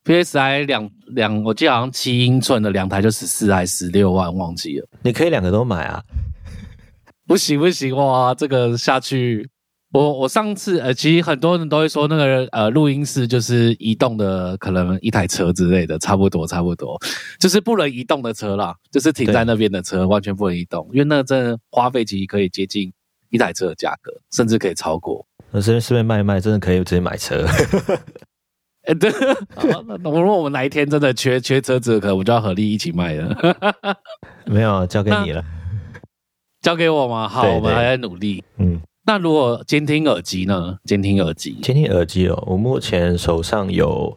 [0.05, 4.88] ？PSI 两两，我记得好像七英寸的两台就十四还十六万，忘记了。
[5.03, 6.03] 你可以两个都买啊。
[7.27, 9.49] 不行不行哇，这个下去，
[9.93, 17.01] 我我上次呃，其实很多人都会说那个呃录音室就是移动的，可能一台车之类的，差不多差不多，
[17.38, 22.93] 就是不能移动的车啦，就是停在那边的车完全不能移动，因为那真的花费其实可以接近
[23.31, 25.25] 一台车的价格，甚至可以超过。
[25.53, 27.47] 那这边顺便卖一卖，真的可以直接买车。
[28.85, 29.11] 哎， 对，
[29.55, 33.57] 好那如果我们哪一天真的缺缺车子，可能我们就要合力一起卖了。
[34.47, 35.45] 没有啊，交给你了。
[36.61, 37.29] 交给我吗？
[37.29, 38.42] 好，对对我们还在努力。
[38.59, 40.77] 嗯，那如果监听耳机呢？
[40.85, 44.16] 监听耳机，监听耳机哦，我目前手上有，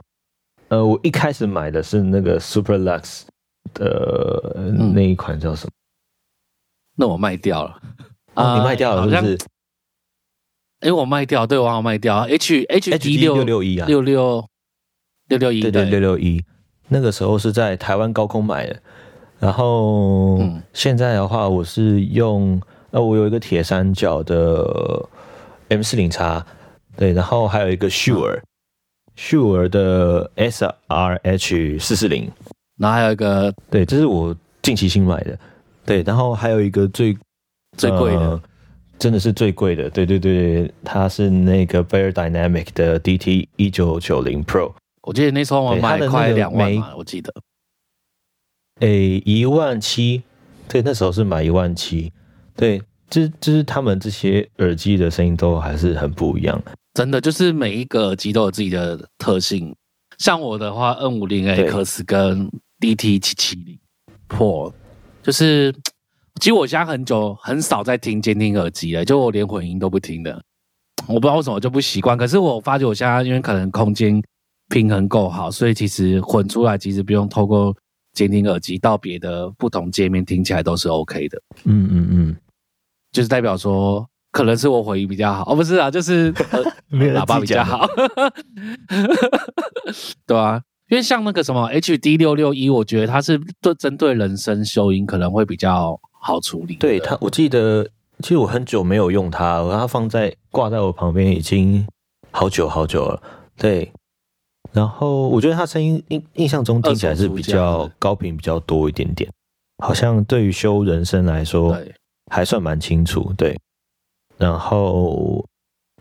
[0.69, 3.23] 呃，我一开始买的是那个 Super Lux
[3.73, 4.55] 的
[4.93, 5.71] 那一款叫什么？
[6.97, 7.79] 那我卖掉了。
[8.33, 9.47] 哦，你卖掉了好像是不是
[10.81, 12.19] 哎，我卖掉，对，我好像卖掉。
[12.27, 14.47] H H 六六六一啊，六六
[15.27, 16.43] 六六一，对对六六一，
[16.89, 18.77] 那个时候是在台湾高空买的，
[19.39, 20.39] 然后
[20.73, 22.61] 现在的话，我是用
[22.91, 25.09] 呃，我有一个铁三角的
[25.69, 26.45] M 四零叉，
[26.95, 32.31] 对，然后还有一个 Shure，Shure 的 SRH 四四零，
[32.77, 35.37] 然后还有一个，对，这是我近期新买的，
[35.85, 37.17] 对，然后还有一个最
[37.75, 38.39] 最贵的，
[38.97, 44.71] 真的是最贵的，对对对，它是那个 Bear Dynamic 的 DT 一九九零 Pro，
[45.05, 47.31] 我记得那时候我买快两万嘛，我记得。
[48.81, 50.23] 诶，一万七，
[50.67, 52.11] 对，那时候是买一万七，
[52.55, 56.61] 对，就就是他们这些耳机的声音都还是很不一样，
[56.95, 59.73] 真的，就是每一个耳机都有自己的特性。
[60.17, 63.77] 像我的话，N 五零 X 跟 DT 七七零
[64.27, 64.73] Pro，
[65.21, 65.71] 就是
[66.41, 70.41] 其实我现在很久很少在听监听耳机了，就我连混音都不听的，
[71.07, 72.17] 我不知道为什么就不习惯。
[72.17, 74.21] 可是我发觉我现在因为可能空间
[74.69, 77.75] 平衡够好，所以其实混出来其实不用透过。
[78.13, 82.35] 监听耳机到别的不同界面听起来都是 OK 的，嗯嗯嗯，
[83.11, 86.31] 就是代表说可能是我回音比较好，哦不是啊，就是
[86.95, 87.85] 喇叭比较好，
[90.25, 96.75] 对啊，因为像那个什么 HD 六六一，我觉得它是对针对人声修音可能会比较好处理。
[96.75, 97.85] 对它，我记得
[98.19, 101.85] 其实我很久没有用它，我它放在挂在我旁边已经
[102.31, 103.21] 好久好久了，
[103.57, 103.91] 对。
[104.75, 109.31] 然后我觉得他声音印印象中听起来是比较高频比较多一点点，
[109.81, 111.79] 好像对于修人声来说
[112.29, 113.31] 还算蛮清楚。
[113.37, 113.57] 对，
[114.37, 115.45] 然后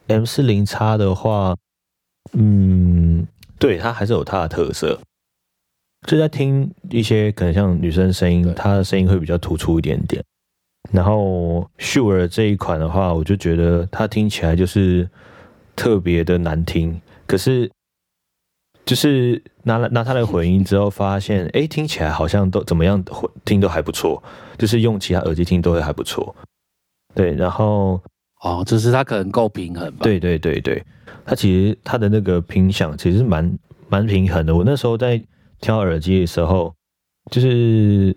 [0.09, 1.57] M 四零叉的话，
[2.33, 3.25] 嗯，
[3.61, 4.99] 对，它还是有它的特色。
[6.09, 10.21] 就在听一些可能像女生声音，她的声音会比较突出一点点。
[10.91, 15.09] 然后 Sure 这一款的话，我就觉得它听起来就是
[15.77, 17.71] 特别的难听，可是。
[18.85, 24.23] 就是拿了拿他的混音之后，发现哎，听起来好像都怎么样混听都还不错，
[24.59, 26.35] 就是用其他耳机听都会还不错。
[27.15, 28.01] 对，然后
[28.43, 30.01] 哦，就是它可能够平衡吧？
[30.03, 30.85] 对对对对，
[31.25, 34.55] 它其实它的那个频响其实蛮蛮平衡的。
[34.55, 35.23] 我那时候在
[35.61, 36.75] 挑耳机的时候，
[37.31, 38.17] 就是。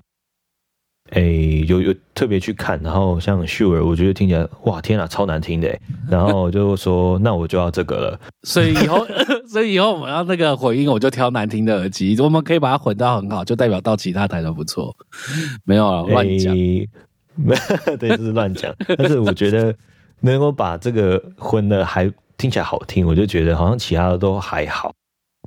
[1.12, 1.22] 哎，
[1.68, 5.80] 有有特别去看，然后像 Sure，我觉得听起来哇天啊，超难听的。
[6.10, 8.20] 然后就说那我就要这个了。
[8.44, 9.08] 所以以后，
[9.48, 12.20] 所以以后我们要那个混音，我就挑难听的耳机。
[12.20, 14.96] 我们可以把它混到很好，就代表到其他台都不错。
[15.64, 16.54] 没有了，乱讲。
[18.00, 18.74] 对，就是乱讲。
[18.98, 19.74] 但是我觉得
[20.22, 24.94] 能够把这个混的还听起来好听，我就觉得好像其他的都还好。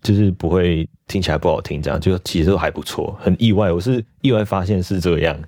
[0.02, 5.38] 就是不会听起来不好听，这样就其实都还不错，很意外，我是意外发现是这样，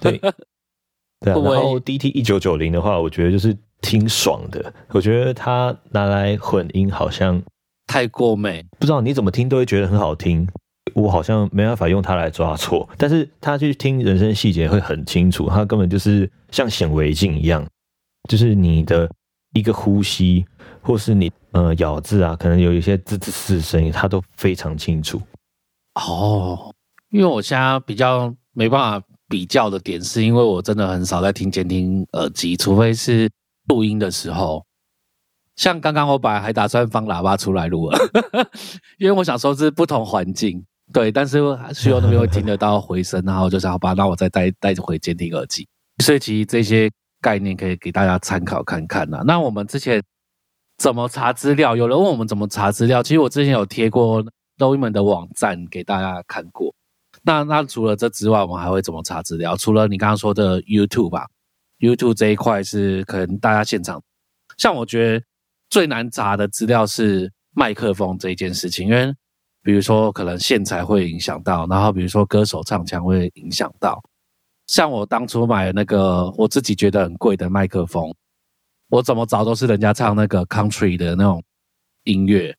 [0.00, 0.18] 对，
[1.20, 1.34] 对啊。
[1.36, 7.40] 然后 DT 一九九零的话，我觉得就是挺爽的，我觉得它拿来混音好像
[7.86, 10.48] 太过美，不知道你怎么听都会觉得很好听，
[10.94, 17.64] 我好像没办法用它来抓错，但是他去听人声细节会很清楚，它根本就是像显微镜一样，
[18.28, 19.08] 就是你的
[19.52, 20.44] 一个呼吸。
[20.84, 25.18] 或是你呃咬字啊，可能有一些滋滋滋的声音，它都非常清楚。
[25.94, 26.70] 哦，
[27.08, 33.30] 因为我现在比较没办法比较的点，是因为我真的很少在听监听耳机，除非是
[33.68, 34.62] 录音的时候。
[35.56, 37.98] 像刚刚我本来还打算放喇叭出来录了，
[38.98, 41.38] 因为我想说是不同环境，对，但是
[41.72, 45.66] 需要那边会听得到回声，然后就想好吧，那我再带带回监听耳机。
[46.02, 46.90] 所以其实这些
[47.22, 49.22] 概念可以给大家参考看看呐。
[49.24, 50.02] 那我们之前。
[50.76, 51.76] 怎么查资料？
[51.76, 53.02] 有人问我们怎么查资料。
[53.02, 54.22] 其实我之前有贴过
[54.58, 56.74] d 一门的网站给大家看过。
[57.22, 59.56] 那那除了这之外，我们还会怎么查资料？
[59.56, 61.26] 除了你刚刚说的 YouTube 吧
[61.78, 64.02] ，YouTube 这一块是可能大家现场。
[64.58, 65.24] 像我觉得
[65.70, 69.14] 最难查的资料是麦克风这一件事情，因为
[69.62, 74.02] 比如说可能线材会影响到，然后比如说歌手唱腔会影响到。
[74.66, 78.12] 像我当初买的那个我自己觉得很贵的麦克风。
[78.88, 81.42] 我怎么找都是人家唱那个 country 的那种
[82.04, 82.54] 音乐，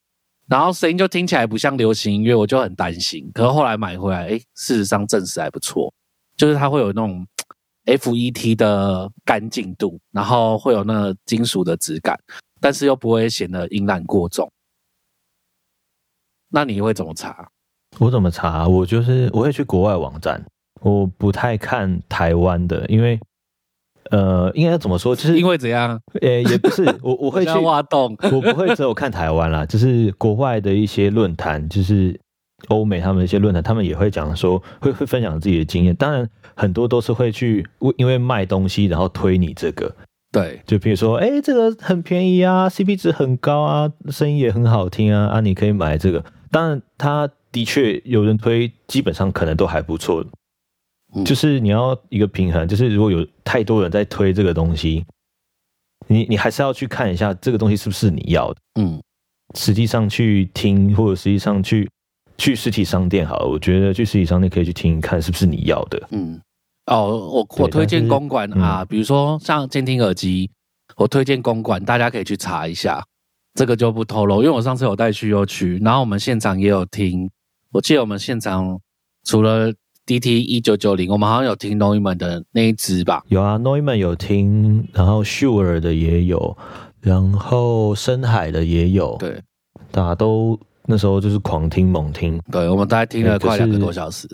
[0.47, 3.29] 然后声音就听起来不像流行音乐，我就很担心。
[3.33, 5.93] 可是后来买回来，哎，事实上证实还不错，
[6.35, 7.25] 就是它会有那种
[7.85, 12.19] FET 的干净度，然后会有那金属的质感，
[12.59, 14.51] 但是又不会显得音浪过重。
[16.49, 17.49] 那你会怎么查？
[17.99, 18.67] 我怎么查？
[18.67, 20.43] 我就是我会去国外网站，
[20.81, 23.19] 我不太看台湾的，因为。
[24.11, 25.15] 呃，应该怎么说？
[25.15, 25.99] 就是因为怎样？
[26.21, 32.19] 呃，也不是，我我会去 挖洞， 我不会只有看台湾啦，就是国外的一些论坛，就是
[32.67, 35.95] 欧美他们一些论坛，他们也会讲说，会会分享自己的经验。
[35.95, 37.65] 当然，很多都是会去
[37.97, 39.91] 因为卖东西，然后推你这个。
[40.31, 46.23] 对，就比如说，哎，这个很便宜啊，CP 值很高啊，声音也很好听啊，啊，你可以买这个。
[46.51, 50.25] 当然，他的确有人推，基本上可能都还不错。
[51.23, 55.05] 就是你要一个平衡，就是如果有太多人在推这个东西，
[56.07, 58.57] 你你还是要去看一下这个东西是不是你要的。
[58.79, 59.01] 嗯，
[59.55, 61.89] 实际上去听，或者实际上去
[62.37, 66.07] 去实体商店好了，我觉得去实体商店可以去听看是不是你要的。
[66.11, 66.41] 嗯，
[66.87, 70.49] 哦，我我推荐公馆啊，比如说像监听耳机，
[70.97, 73.03] 我推荐公馆，大家可以去查一下。
[73.57, 77.31] 这个就不透露，因为我上次有带去又去，然后我们现场也有听。
[77.71, 78.77] 我记得我们现场
[79.23, 79.73] 除了
[80.05, 83.23] DT 一九九零，我们好像有听 Neumann 的那一支吧？
[83.27, 86.55] 有啊，Neumann 有听，然后 Sure 的也有，
[87.01, 89.15] 然后深海的也有。
[89.17, 89.41] 对，
[89.91, 92.39] 大家都那时候就是狂听猛听。
[92.51, 94.27] 对，我们大概听了快两个多小时。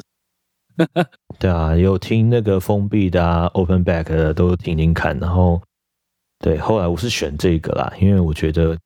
[1.40, 5.18] 对啊，有听那个封闭的啊，Open Back 的都听听看。
[5.20, 5.62] 然后，
[6.40, 8.78] 对，后来我是选这个啦，因为我觉得。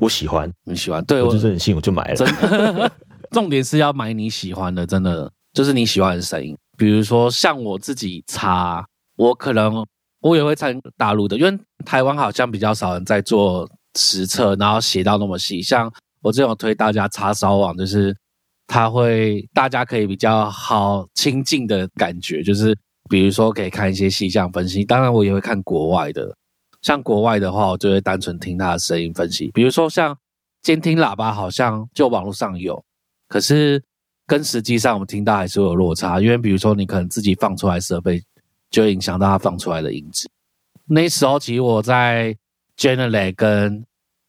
[0.00, 2.90] 我喜欢，你喜欢，对我就任性，我就买了。
[3.32, 5.30] 重点是要买你喜欢的，真的
[5.60, 6.56] 就是你喜欢的声音。
[6.78, 8.82] 比如说像我自己插，
[9.16, 9.86] 我可能
[10.20, 15.60] 我也会参大陆的，因为台湾好像比较少人在做实测，然后写到那么细。
[15.60, 15.92] 像
[16.22, 18.16] 我这种推大家插烧网，就是
[18.66, 22.74] 它会大家可以比较好亲近的感觉，就是
[23.10, 24.82] 比如说可以看一些细项分析。
[24.82, 26.34] 当然我也会看国外的。
[26.80, 29.50] 像国外的话，我就会单纯听它的声音分析。
[29.52, 30.16] 比如说像
[30.62, 32.82] 监听喇叭，好像就网络上有，
[33.28, 33.82] 可是
[34.30, 36.20] 跟实际上我们听到还是有落差。
[36.20, 38.22] 因为比如说你可能自己放出来设备，
[38.70, 40.30] 就影响到它放出来的音质。
[40.86, 42.36] 那时候其实我在
[42.76, 43.84] Generate 跟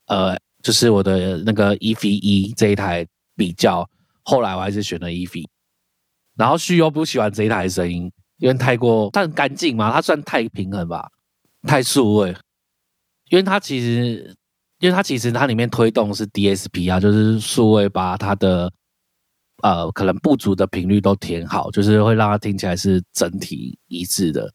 [0.07, 3.87] 呃，就是我的那个 EV 一这一台比较，
[4.23, 5.45] 后来我还是选了 EV。
[6.35, 11.11] 然后旭又不喜欢这一台声音，因为太过但干净嘛，它算太平衡吧。
[11.67, 12.35] 太数位，
[13.29, 14.35] 因为它其实，
[14.79, 18.71] 因为它其实它里面推动是 DSP 啊，就是数位把它的
[19.61, 24.51] 呃可能不足的频率都填好，就是会让它听起来是整体一致的，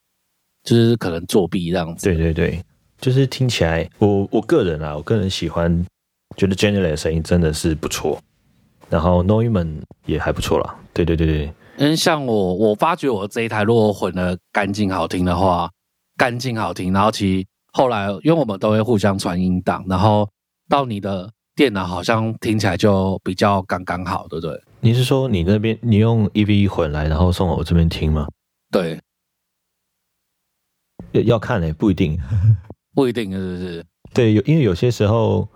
[0.63, 2.07] 就是可能作弊这样子。
[2.07, 2.63] 对对对，
[3.01, 5.85] 就是听起来，我我个人啊，我个人喜欢，
[6.37, 8.21] 觉得 General 的声音真的是不错，
[8.89, 10.77] 然后 Neumann 也还不错啦。
[10.93, 15.71] 对对对对，嗯，像我我发觉我这一台如果混的干净好听的话。
[16.19, 20.27] 干净好听，然后其实后来，因为我们都会互相传音档，然后
[20.67, 24.63] 到你的电脑好像听起来就比较刚刚好，对不对？
[24.87, 28.29] 你是说你那边你用 EV 混来，然后送我这边听吗？
[28.71, 29.01] 对，
[31.25, 32.17] 要看嘞，不一定，
[32.95, 33.85] 不一定是不是？
[34.15, 35.49] 对，有因为有些时候，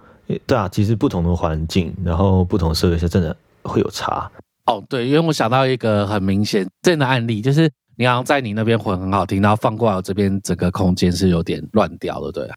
[0.48, 4.28] 对啊，其实不同的环境，然后不同设备是真的会有差。
[4.66, 7.70] 哦，对，因为我想到一个很明显这样的案例，就是。
[7.96, 12.50] 你好像在你那边混很好听，然后放过来我这边，整个空间是有点乱掉的，对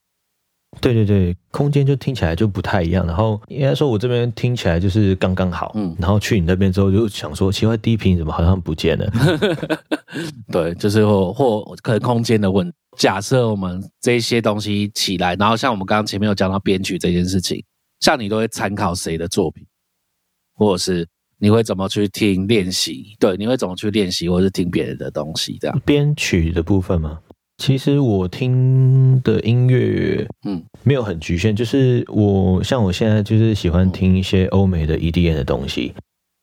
[0.82, 3.06] 对对对，空间就听起来就不太一样。
[3.06, 5.96] 然后应该说，我这边听起来就是刚刚好，嗯。
[6.00, 9.12] 然后去你那边之后，就想说，奇怪，低频怎么好像不见了？
[10.52, 12.72] 对，就是或或可能空间的问。
[12.98, 17.64] 假设我们这些东西起来，然后像我们刚刚前面有讲到编曲这件事情，
[18.00, 19.66] 像你都会参考谁的作品，
[20.56, 21.08] 或者是？
[21.40, 23.18] 你会怎么去听练习？
[23.20, 25.58] 对，你会怎么去练习，或是听别人的东西？
[25.60, 27.20] 这样编曲的部分吗？
[27.66, 35.94] 其实我听的音乐，嗯，没有很局限，就是我像我现在就是喜欢听一些欧美的 EDM 的东西。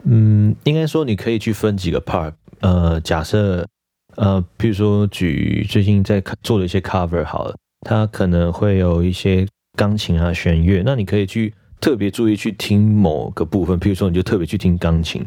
[0.04, 2.32] 嗯，应该说你可以去分几个 part。
[2.60, 3.68] 呃，假设
[4.16, 9.46] 呃，譬如说举最近在做的一些 cover 好了，它可能会有一些
[9.76, 11.52] 钢琴啊、弦乐，那你可以去。
[11.82, 15.22] 特别注意去听某个部分，譬如说，你就特别去听钢琴，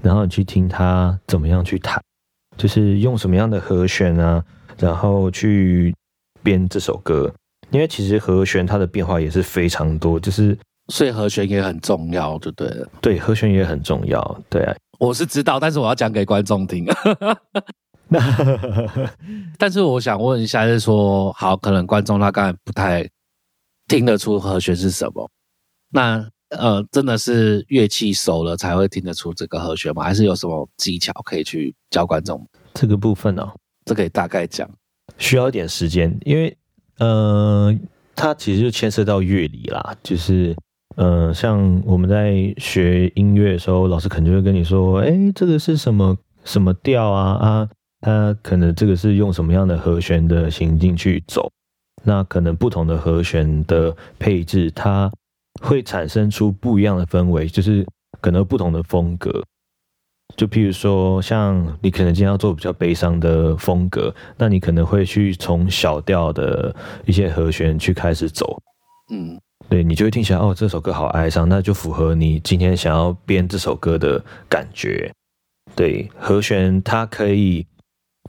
[0.00, 2.00] 然后你去听它怎么样去弹，
[2.56, 4.44] 就是用什么样的和弦啊，
[4.78, 5.94] 然后去
[6.42, 7.32] 编这首歌。
[7.70, 10.56] 因为其实和弦它的变化也是非常多，就是
[10.88, 12.86] 所以和弦也很重要，对不对？
[13.00, 14.40] 对，和弦也很重要。
[14.48, 16.86] 对啊，我是知道，但是我要讲给观众听。
[18.06, 18.20] 那
[19.58, 23.08] 但是我想问一下，就是说，好，可能观众他刚才不太
[23.88, 25.28] 听得出和弦是什么。
[25.90, 30.04] 那呃，真的是乐器熟了才会听得出这个和弦吗？
[30.04, 32.46] 还是有什么技巧可以去教观众？
[32.74, 33.50] 这个部分呢，
[33.84, 34.68] 这可以大概讲，
[35.18, 36.56] 需要一点时间，因为
[36.98, 37.74] 呃，
[38.14, 39.94] 它其实就牵涉到乐理啦。
[40.02, 40.54] 就是
[40.96, 47.68] 呃，像我们在学音乐的时候，老师可能就会跟你说，哎，这个是什么什么调啊啊，
[48.00, 51.50] 它可能这个是用什么样的和弦的行进去走，
[52.02, 55.10] 那可能不同的和弦的配置，它。
[55.62, 57.86] 会产生出不一样的氛围，就是
[58.20, 59.40] 可能不同的风格。
[60.36, 66.74] 就譬如说，像你可能今天要做比较悲伤的风格，那你可能会去从小调的
[67.04, 68.60] 一些和弦去开始走。
[69.12, 75.12] 嗯，对你就会听起来，哦，这首歌好哀伤，那就符合你今天想要编这首歌的感觉。
[75.76, 77.66] 对，和弦它可以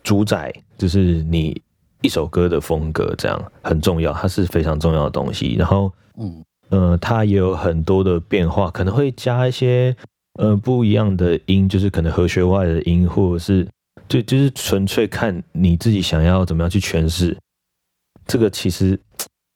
[0.03, 1.61] 主宰，就是你
[2.01, 5.55] 一首歌的风格，这样很重要，它是非常重要的东西。
[5.55, 9.95] 然后，嗯呃，它也有很多的变化，可能会加一些
[10.35, 13.67] 呃不一样的音，就是可能和弦外的音，或者是
[14.07, 17.37] 对就是纯粹看你自己想要怎么样去诠释。
[18.27, 18.99] 这个其实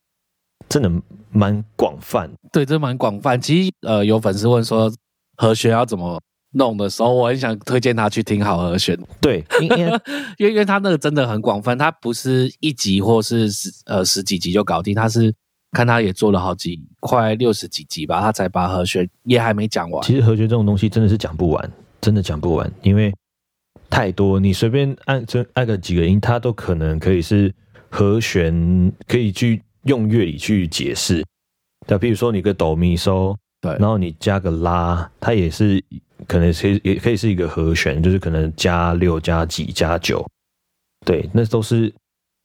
[0.70, 0.92] 真的
[1.32, 3.40] 蛮广泛，对，这蛮广泛。
[3.40, 4.92] 其实，呃，有粉丝问说
[5.38, 6.22] 和弦要怎么
[6.52, 8.98] 弄的时候，我很想推荐他去听好和弦。
[9.20, 10.00] 对，因为因为
[10.54, 15.34] 因为他那个真的很广泛，他不是一集或是十呃十几集就搞定，他是
[15.72, 20.04] 看他也做了好几快六十几集吧，他才把和弦也还没讲完。
[20.04, 23.14] 其实和弦这种东西真的是讲不完，真的讲不完，因为
[23.90, 27.54] 太多，你随便按这按个几个音，它都可能可以是。
[27.92, 31.26] 和弦可以去用乐理去解释，
[31.88, 35.84] 那比如说你个哆咪嗦，对，然后你加个拉，它也是
[36.28, 40.24] 可能是也可以是一个和弦，就是可能加六加几加九，
[41.04, 41.92] 对，那都是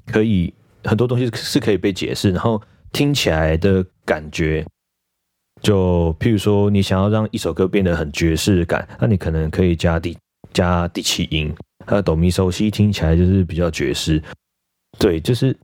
[0.06, 0.50] 可以
[0.84, 2.58] 很多东西是可以被解释，然后
[2.94, 4.64] 听起来的感觉，
[5.60, 10.16] 就譬如说你想要让一首歌变得很爵士感，那你可能可以加第
[10.52, 11.52] 加第七音，
[11.84, 14.22] 还有哆咪嗦西听起来就是比较爵士。
[14.96, 15.54] 对，就是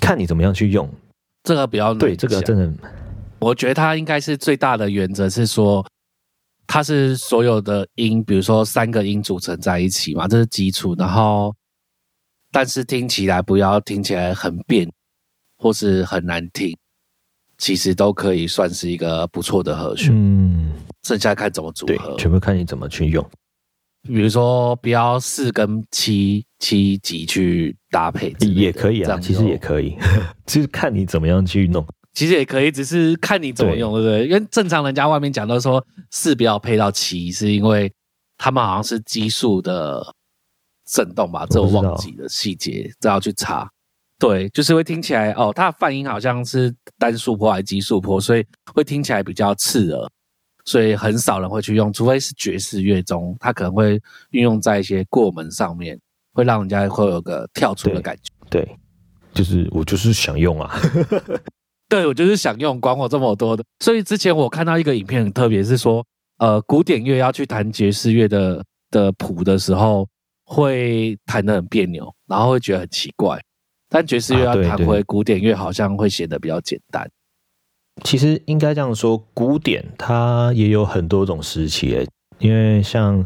[0.00, 0.92] 看你怎么样去用
[1.44, 2.90] 这个比较对，这个真的，
[3.38, 5.86] 我觉得它应该是最大的原则是说，
[6.66, 10.96] 它是所有的音，比如说三个音组成在一起嘛，这是基础。
[10.98, 11.54] 然后，
[12.50, 14.90] 但是听起来不要听起来很变
[15.58, 16.76] 或是很难听，
[17.58, 20.10] 其实都可以算是一个不错的和弦。
[20.12, 23.28] 嗯，剩下看怎么组合，全部看你怎么去用。
[24.02, 29.96] 比如说，不要四跟七七级去搭配，也可以啊，其实也可以，
[30.46, 31.84] 就是看你怎么样去弄。
[32.14, 34.26] 其实也可以，只是看你怎么用，对不对？
[34.26, 37.92] 因为正常人家外面讲都说四不要配到七，是因为
[38.38, 40.14] 他们好像是基数的
[40.86, 43.68] 震动吧，这我忘记了细节，这要去查。
[44.18, 48.44] 对，就是会听起来哦，它的泛音好像是单数波还是奇数波，所以
[48.74, 50.10] 会听起来比较刺耳。
[50.64, 53.98] 所以很少人会去用，除非是爵士乐中，它可能会
[54.32, 55.98] 运用在一些过门上面，
[56.34, 58.22] 会让人家会有个跳出的感觉。
[58.50, 58.76] 对，
[59.32, 60.78] 就是我就是想用啊，
[61.88, 63.64] 对我就是想用，管我这么多的。
[63.80, 66.04] 所以之前我看到一个影片，很特别是说，
[66.36, 70.06] 呃，古典乐要去弹爵士乐的的谱的时候，
[70.44, 73.40] 会弹得很别扭，然后会觉得很奇怪。
[73.88, 77.08] 但爵士乐要弹回古典乐，好像会显得比较简单。
[78.04, 82.06] 其实应该这样说，古典它也有很多种时期，
[82.38, 83.24] 因为像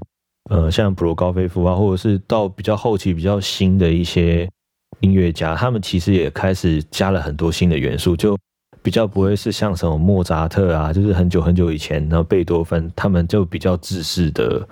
[0.51, 4.49] 呃像普罗高菲夫啊，或者是到比较后期比较新的一些
[5.01, 8.39] 音乐家，他们其实也开始加了很多新的元素，就
[8.83, 14.67] 比较不会是像什么莫扎特啊，就是很久很久以前，然后贝多芬他们就比较自式的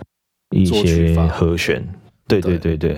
[0.56, 1.86] 一些和弦。
[2.26, 2.96] 对对对对。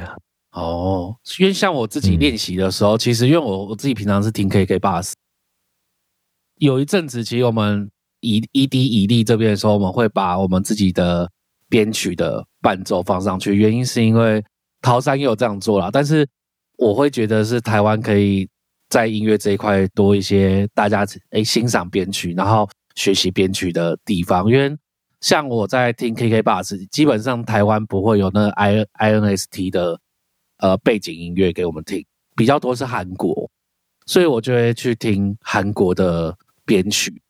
[0.53, 5.13] 哦，因为像我自己练习的时候，其实因为我我自己平常是听 K K Bus。
[6.57, 7.91] 有一阵子，其实我们
[8.21, 11.31] 以 ED 以力这边的时候，我们会把我们自己的
[11.69, 13.55] 编曲的伴奏放上去。
[13.55, 14.45] 原因是因为
[14.81, 16.29] 桃山也有这样做了，但是
[16.77, 18.49] 我会觉得是台湾可以
[18.91, 24.49] 在音乐这一块多一些大家诶欣赏编曲，然后学习编曲的地方。
[24.51, 24.77] 因为
[25.21, 29.99] 像我在听 KK Bus，基本上台湾不会有那 I INST 的
[30.63, 32.03] 呃背景音乐给我们听，
[32.35, 33.51] 比较多是韩国，
[34.07, 36.35] 所以我就会去听韩国的。
[36.65, 37.21] 编曲，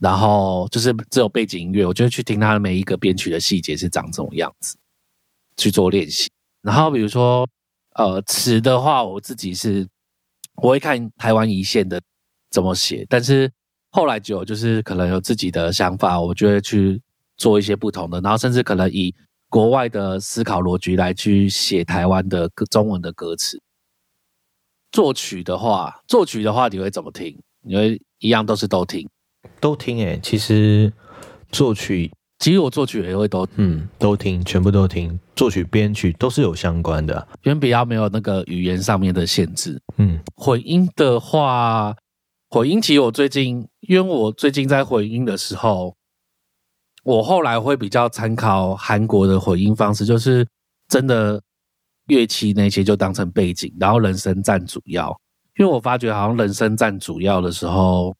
[0.00, 4.76] 然后就是只有背景音乐，我就会去听他的每一个编曲的细节是长这种样子，
[5.56, 6.28] 去做练习。
[6.62, 7.48] 然后比如说，
[7.94, 9.86] 呃，词的话，我自己是
[10.56, 12.02] 我会看台湾一线的
[12.50, 13.50] 怎么写，但是
[13.90, 17.00] 后来就就是可能有自己的想法，我就会去
[17.36, 19.14] 做一些不同的，然后甚至可能以
[19.52, 23.60] 国外的思考逻辑来去写台湾的中文的歌词。
[24.90, 27.38] 作曲的话，作曲的话，你会怎么听？
[27.60, 28.00] 你会？
[28.20, 29.06] 一样都是都听，
[29.60, 30.18] 都听诶。
[30.22, 30.90] 其实
[31.50, 35.20] 作曲，其实我作曲也会都嗯都听，全部都听。
[35.36, 39.78] 作曲编曲都是有相关的，因为比较没有那个语言上面的限制。
[39.98, 41.94] 嗯，混音的话，
[42.48, 45.94] 混音其实我最近，因为我最近在混音的时候，
[47.04, 50.46] 我后来会比较参考韩国的混音方式，就是
[50.88, 51.42] 真的
[52.06, 55.16] 乐器那些就当成背景，然后人声占主要。
[55.58, 58.14] 因为我发觉好像人声占主要的时候，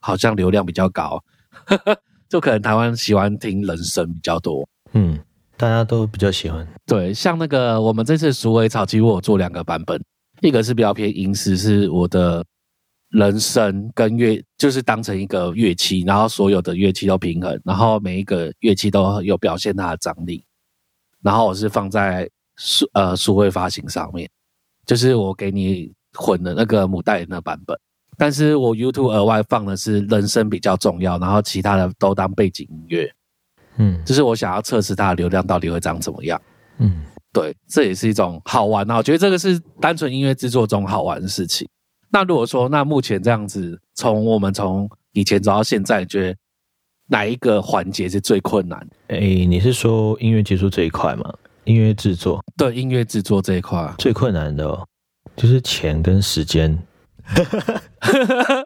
[0.00, 1.22] 好像流量比较高，
[2.28, 4.68] 就可能台湾喜欢听人声比较多。
[4.92, 5.18] 嗯，
[5.56, 6.66] 大家都比较喜欢。
[6.86, 10.02] 对，像那个我们这次鼠尾草，其实我做两个版本，
[10.40, 12.44] 一个是比较偏音式，是我的
[13.12, 20.44] 人声跟乐，就是当成一个乐器，然后所有的乐器都平衡，然后每一个乐器都有表现它的张力。
[21.22, 24.28] 然后我是放在数呃数位发行上面，
[24.86, 27.78] 就是我给你混的那个母带那版本，
[28.16, 33.14] 但是我 YouTube 额外放的是人声比较重要，然后其他的都当背景音乐。
[33.76, 36.40] 嗯就是我想要测试它的流量到底会长怎么样。
[36.78, 37.02] 嗯，
[37.32, 38.96] 对，这也是一种好玩啊！
[38.96, 41.68] 我觉得这个是单纯音乐制作中好玩的事情。
[42.12, 46.36] 那如果说，那目前这样子，从我们从以前走到现在，你觉得
[47.08, 48.86] 哪一个环节是最困难？
[49.08, 51.32] 哎，你是说音乐技术这一块吗？
[51.64, 54.86] 音乐制作对，音乐制作这一块最困难的、哦、
[55.36, 56.76] 就是钱跟时间。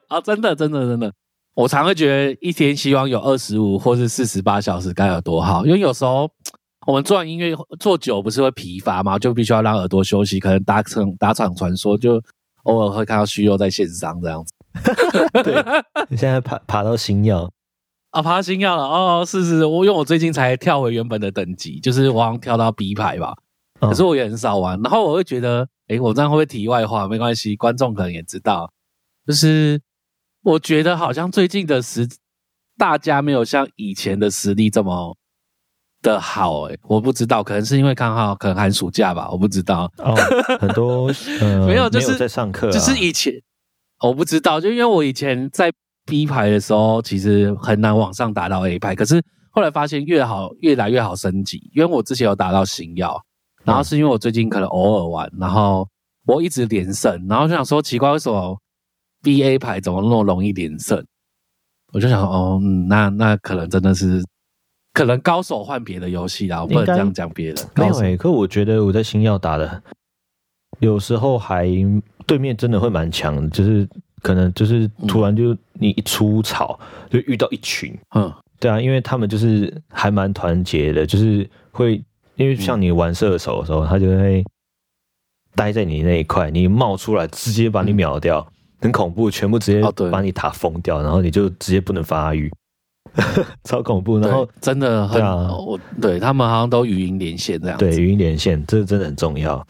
[0.08, 1.12] 啊， 真的，真的，真的，
[1.54, 6.28] 我常会觉得一天希望有二十五或是四十八小时该有多好，因为有时候
[6.86, 12.20] 我们做完音乐做久不是会疲乏嘛，就必须要让耳朵休息，可能打场打场传说就
[12.66, 14.52] 偶尔会看到虚肉在线上这样子。
[15.42, 15.54] 对，
[16.08, 17.50] 你现在爬爬到星耀，
[18.10, 23.34] 啊，爬星耀了哦，是是，我因为我最近才跳回原本的等级，就是我好像跳到 B 排吧，
[23.80, 24.78] 嗯可是我也很少玩。
[24.82, 27.08] 然后我会觉得，诶，我这样会不会题外话？
[27.08, 28.70] 没关系，观众可能也知道，
[29.26, 29.80] 就是
[30.42, 32.06] 我觉得好像最近的实，
[32.76, 35.16] 大家没有像以前的实力这么
[36.02, 40.14] 的好、诶，我不知道，可能是因为刚好可能寒暑假吧，我不知道，哦，
[40.60, 41.06] 很多
[41.40, 43.32] 呃没有就是在上课、啊，就是以前
[44.00, 45.72] 我不知道，就因为我以前在
[46.04, 49.20] B 排的时候，其实很难往上打到 A 排，可是
[49.50, 53.20] 后来发现越好越来越好升级，因为我之前有打到星耀，
[53.64, 55.88] 然后是因为我最近可能偶尔玩，然后
[56.26, 58.56] 我一直连胜，然后就想说奇怪为什么
[59.22, 61.04] B A 排怎么那么容易连胜？
[61.92, 64.22] 我就想说哦，嗯，那那可能真的是
[64.96, 67.56] 可能高手换别的游戏啦，我不能这样讲别人。
[67.74, 69.82] 没有诶、可我觉得我在星耀打的，
[70.78, 71.68] 有时候还
[72.26, 73.86] 对面真的会蛮强的，就是
[74.22, 76.80] 可能就是突然就你一出草、
[77.10, 78.32] 就遇到一群，嗯。
[78.58, 82.02] 对啊，因为他们就是还蛮团结的，就是会
[82.36, 84.42] 因为像你玩射手的时候，他就会
[85.54, 92.50] 待在你那一块，你冒出来直接把你秒掉，很恐怖，全部直接把你塔封掉，然后你就直接不能发育，
[93.64, 94.18] 超恐怖。
[94.18, 97.84] 然后真的很，对啊我对他们好像都语音连线这样子。
[97.84, 99.66] 对语音连线，这真的很重要。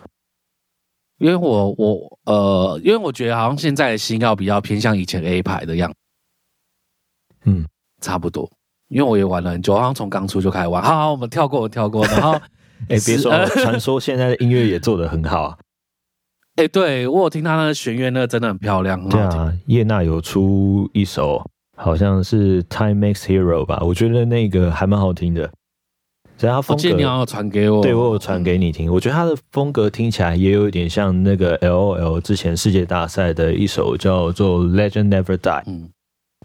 [1.18, 5.96] 因为我我呃，因为我觉得好像现在的星耀比较偏向以前 A 牌的样子，
[7.46, 7.64] 嗯，
[8.00, 8.50] 差不多。
[8.88, 10.82] 因为我也玩了很久，好像从刚出就开始玩。
[10.82, 12.04] 好好，我们跳过，我们跳过。
[12.06, 12.32] 然后，
[12.88, 15.58] 哎、别说是传说现在的音乐也做得很好啊。
[16.56, 19.08] 哎、对我有听他那个弦乐，那个真的很漂亮。
[19.08, 21.44] 对啊，叶娜有出一首，
[21.76, 25.50] 好像是《Time Makes Hero》吧，我觉得那个还蛮好听的。
[26.38, 35.88] 只要风格，记得你好像传给我，对我有传给你听，我觉得他的风格听起来也有一点像那个 L.O.L 之前世界大赛的一首叫做《Legend Never Die》，嗯，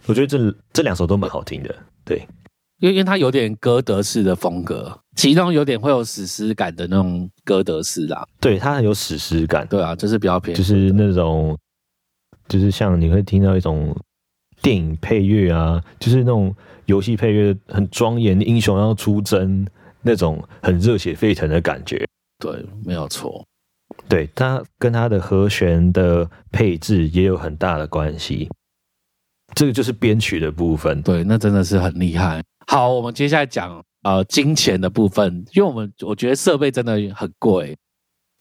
[0.06, 1.76] 我觉得这这两首都蛮好听的。
[2.06, 2.26] 对，
[2.80, 8.26] 因为因为它有点歌德式的风格，其中有点会有史诗感的那种歌德式啦。
[8.40, 11.58] 对，它很有史诗感，对啊，就是比较偏，就是那种，
[12.48, 13.94] 就是像你会听到一种
[14.62, 16.55] 电影配乐啊，就是那种
[16.86, 19.66] 游戏配乐很庄严，英雄要出征
[20.01, 22.07] 那种很热血沸腾的感觉。
[22.39, 23.45] 对，没有错。
[24.07, 28.49] 对，它跟它的和弦的配置也有很大的关系。
[29.53, 31.01] 这个就是编曲的部分。
[31.01, 32.41] 对，那真的是很厉害。
[32.68, 37.78] 好，我们接下来讲呃金钱的部分，因为我们我觉得设备真的很贵。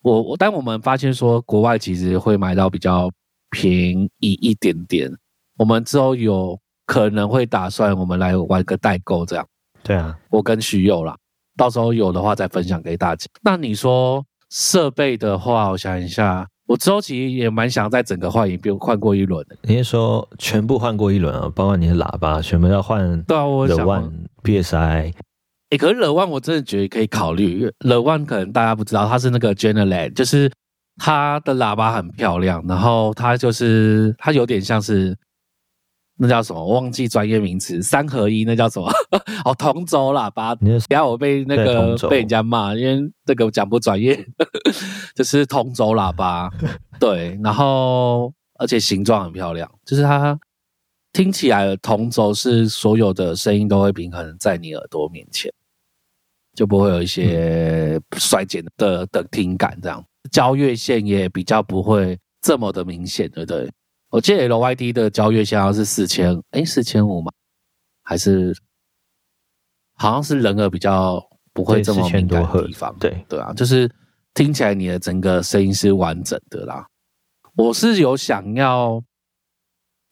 [0.02, 3.10] 我我，但我们发现说国外其实会买到比较
[3.50, 5.10] 便宜一点点。
[5.61, 9.46] 我们之后有可能会打算我们来玩个代购这样。
[9.82, 11.14] 对啊，我跟徐佑啦，
[11.54, 13.26] 到时候有的话再分享给大家。
[13.42, 19.56] 那你说设备的话，我想一下，我之后其实也蛮想在整个换一遍换过一轮的。
[19.64, 21.52] 你是说全部换过一轮啊？
[21.54, 24.11] 包括你的喇叭，全部要换对啊，我想 The One
[24.42, 25.12] PSI。
[25.68, 30.50] 诶，可是惹万我真的觉得可以考虑，惹万可能大家不知道，它是那个 General，就是
[30.96, 35.14] 它的喇叭很漂亮，然后它就是它有点像是
[36.22, 38.92] 那叫什么，我忘记专业名词，三合一那叫什么？
[39.42, 40.54] 哦，同轴喇叭。
[40.54, 44.22] 等下我被那个被人家骂，因为这个讲不专业，
[45.16, 46.50] 就是同轴喇叭，
[47.00, 50.38] 对，然后而且形状很漂亮，就是它
[51.14, 55.50] 听起来的同轴是所有的声音都会平衡在你耳朵面前，
[56.54, 63.70] 就不会有一些衰减的的听感，这样交乐线也比较不会这么的明显，对不对？
[64.11, 67.30] 我记得 LYD 的交月线好像是四千，哎，四千五吗？
[68.02, 68.52] 还是
[69.94, 73.88] 好像是人耳比较不会这么对4000敏感多的地方，对对啊，就是
[74.34, 76.84] 听起来你的整个声音是完整的啦。
[77.54, 79.00] 我是有想要，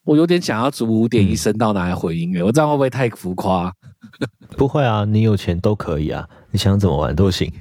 [0.04, 3.74] 我有点想要逐五点一声道拿来回音乐，我这样会不会太浮夸？
[4.56, 7.52] 不会啊，你有钱都可以啊，你想怎么玩都行。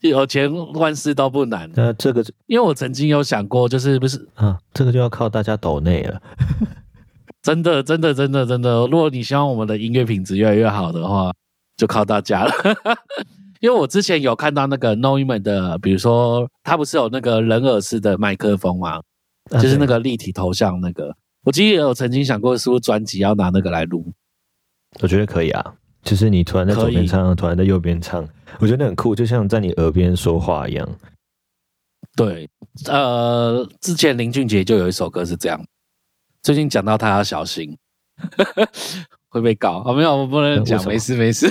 [0.00, 1.70] 有钱万事都不难。
[1.74, 6.20] 那这个因为我曾经有想过，就是不是啊，这个就要靠大家抖内了。
[7.42, 8.86] 真的，真的，真的，真的。
[8.86, 11.32] 如果你希望我们的音乐品质越来越好的话，
[11.76, 12.52] 就靠大家了。
[13.60, 19.00] 因为我之前有看到那个 Neumann 的，比如说他不是有那个人耳式的麦克风吗？
[19.50, 21.14] 就是那个立体头像那个。
[21.44, 24.04] 我记得有曾经想过，是不是专辑要拿那个来录？
[25.00, 28.28] 我觉得可以啊，就是你突然在左边唱，突然在右边唱，
[28.58, 30.88] 我觉得很酷，就像在你耳边说话一样。
[32.16, 32.48] 对，
[32.86, 35.64] 呃，之前林俊杰就有一首歌是这样。
[36.42, 37.76] 最近讲到他要小心，
[39.28, 39.92] 会被告啊？
[39.92, 41.48] 没有，我不能讲，没事没事。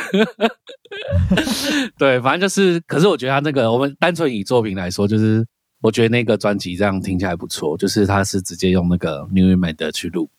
[1.97, 5.45] 对，反正就是，可是我觉得他那个，我们单纯以作品来说，就是
[5.81, 10.29] 我觉得那个专辑这样听起来不错，就是他是直接用那个 New m a d 去录，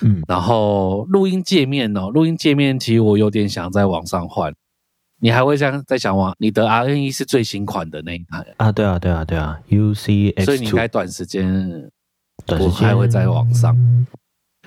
[0.00, 4.52] 嗯，然后录音界面哦，录音界面其实我有点想在网上换，
[5.20, 8.70] 你还会这样在想吗你的 RNE 是最新款的那一台啊？
[8.72, 11.90] 对啊，对啊，对啊，UC，所以你应该短时间。
[12.46, 13.76] 我还会在网上，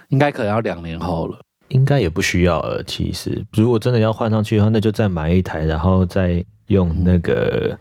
[0.10, 1.39] 应该可能要两年后了，
[1.70, 2.84] 应该也不需要了。
[2.84, 7.76] 其实，如果真的要换上去的话，那就再买一台，然后再用那个，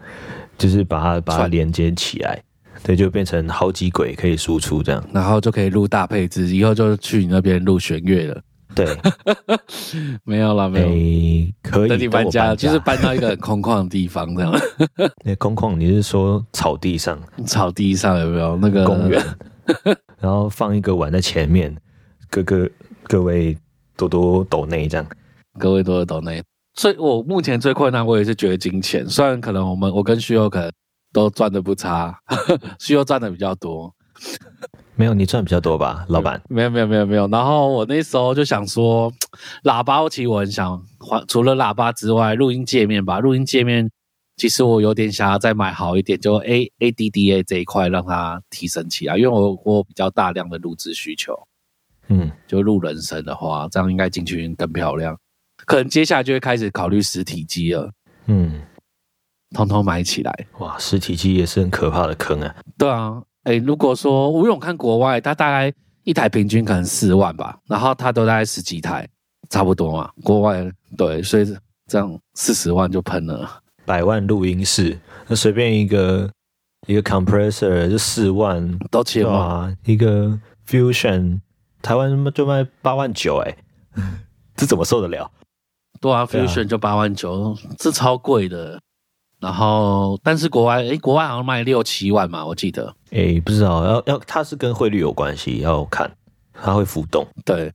[0.56, 2.40] 就是把它把它连接起来，
[2.82, 8.40] 对，就变成好几轨可以输出这样，然后就可以录大配置，以后就去你那边录弦乐了。
[8.76, 8.86] 对，
[10.24, 14.52] 没有了，没有，可以等你搬家，就是搬到一个很空旷的地方这样。
[15.24, 17.20] 那空旷，你是说草地上？
[17.46, 19.20] 草地上有没有那个公园？
[20.20, 21.76] 然后放一个碗在前面，
[22.28, 22.70] 各个
[23.04, 23.56] 各位
[23.96, 25.06] 多多抖内这样，
[25.58, 26.42] 各位多多抖内。
[26.74, 29.06] 所以我目前最困难，我也是觉得金钱。
[29.08, 30.70] 虽然可能我们我跟旭佑可能
[31.12, 32.16] 都赚的不差，
[32.78, 33.92] 旭佑赚的比较多。
[35.00, 36.38] 没有你赚比较多吧，老板？
[36.50, 37.26] 没有没有没有没有。
[37.28, 39.10] 然后我那时候就想说，
[39.64, 43.90] 喇叭其实我很想换，除了喇叭之外，录音界面吧，录音界面。
[44.36, 51.34] 其实我有点想要再买好一点，就 A A D D A 这一块让它提升起来，因为我我比较大量的录制需求，
[52.08, 55.16] 嗯，就录人声的话，这样应该进去更漂亮。
[55.64, 57.90] 可能接下来就会开始考虑实体机了，
[58.26, 58.60] 嗯，
[59.54, 60.46] 通通买起来。
[60.58, 62.54] 哇，实体机也是很可怕的坑啊。
[62.76, 65.72] 对啊，哎，如果说我有看国外，它大概
[66.04, 69.08] 一台平均可能四万吧，然后它都大概十几台，
[69.48, 70.08] 差不多嘛。
[70.22, 71.56] 国外对，所以
[71.88, 73.60] 这样四十万就喷了。
[73.84, 74.96] 百万录音室，
[75.26, 76.30] 那随便一个
[76.86, 81.40] 一个 compressor 就四万都起嘛，一个 fusion
[81.82, 83.56] 台湾就卖八万九哎，
[84.54, 85.28] 这怎么受得了？
[86.00, 88.80] 对啊，fusion 就八万九，这超贵的。
[89.40, 92.94] 然后，但是国外哎，国外好像卖六七万嘛，我记得。
[93.10, 96.10] 哎，不知道要要，它是跟汇率有关系，要看
[96.52, 97.26] 它会浮动。
[97.44, 97.72] 对，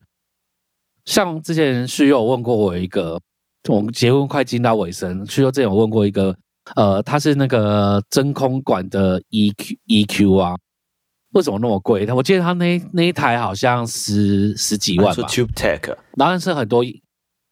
[1.05, 3.19] 像之前是有问过我一个。
[3.67, 6.37] 我们结婚快进到尾声，所以说之前有问过一个，
[6.75, 10.55] 呃，他是那个真空管的 EQ EQ 啊，
[11.31, 12.05] 为什么那么贵？
[12.13, 15.27] 我记得他那那一台好像十十几万吧。
[15.27, 16.83] Tube Tech，当然是很多，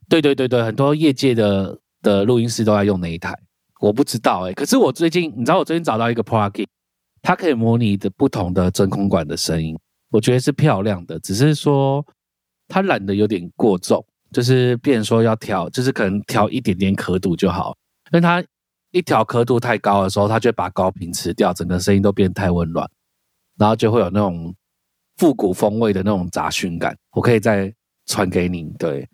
[0.08, 3.36] 对对对对，很多业界的的录音师都在用那一台。
[3.84, 6.66] 我不知道哎，可是我最近，你知道我最近找到一个 plugin，
[7.22, 9.78] 它可以模拟的不同的真空管的声音，
[10.10, 12.06] 我觉得是漂亮的，只是说
[12.70, 14.04] 它染的有点过重。
[14.32, 17.78] 就是变说要调，就是可能调一点点刻度就好，
[18.12, 18.44] 因为它
[18.90, 22.90] 一调刻度太高的时候，它就把高频吃掉，整个声音都变太温暖，
[23.60, 24.56] 然后就会有那种
[25.18, 26.98] 复古风味的那种杂讯感。
[27.12, 27.72] 我可以再
[28.08, 29.08] 传给你，对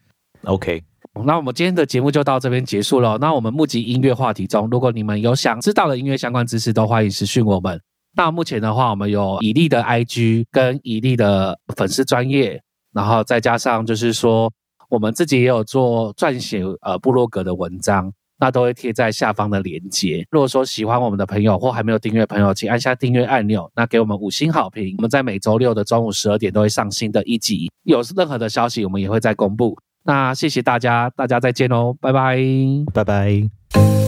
[0.44, 0.82] ，OK。
[1.26, 3.18] 那我们今天的节目就到这边结束了。
[3.18, 7.82] 那我们募集音乐话题中，如果你们有想知道的音乐相关知识，都欢迎私讯我们。
[8.16, 12.62] 那目前的话，我们有以利的 IG 跟以利的粉丝专业，
[12.94, 14.52] 然后再加上就是说。
[14.90, 20.26] 我们自己也有做撰写呃部落格的文章，那都会贴在下方的链接。
[20.32, 24.96] 如果说喜欢我们的朋友或还没有订阅朋友，请按下订阅按钮，那给我们五星好评。
[24.98, 29.78] 我们在每周六的中午十二点都会上新的一集，有任何的消息我们也会再公布。
[30.10, 32.36] 那谢谢大家大家再见哦拜拜。
[32.92, 33.99] 拜拜。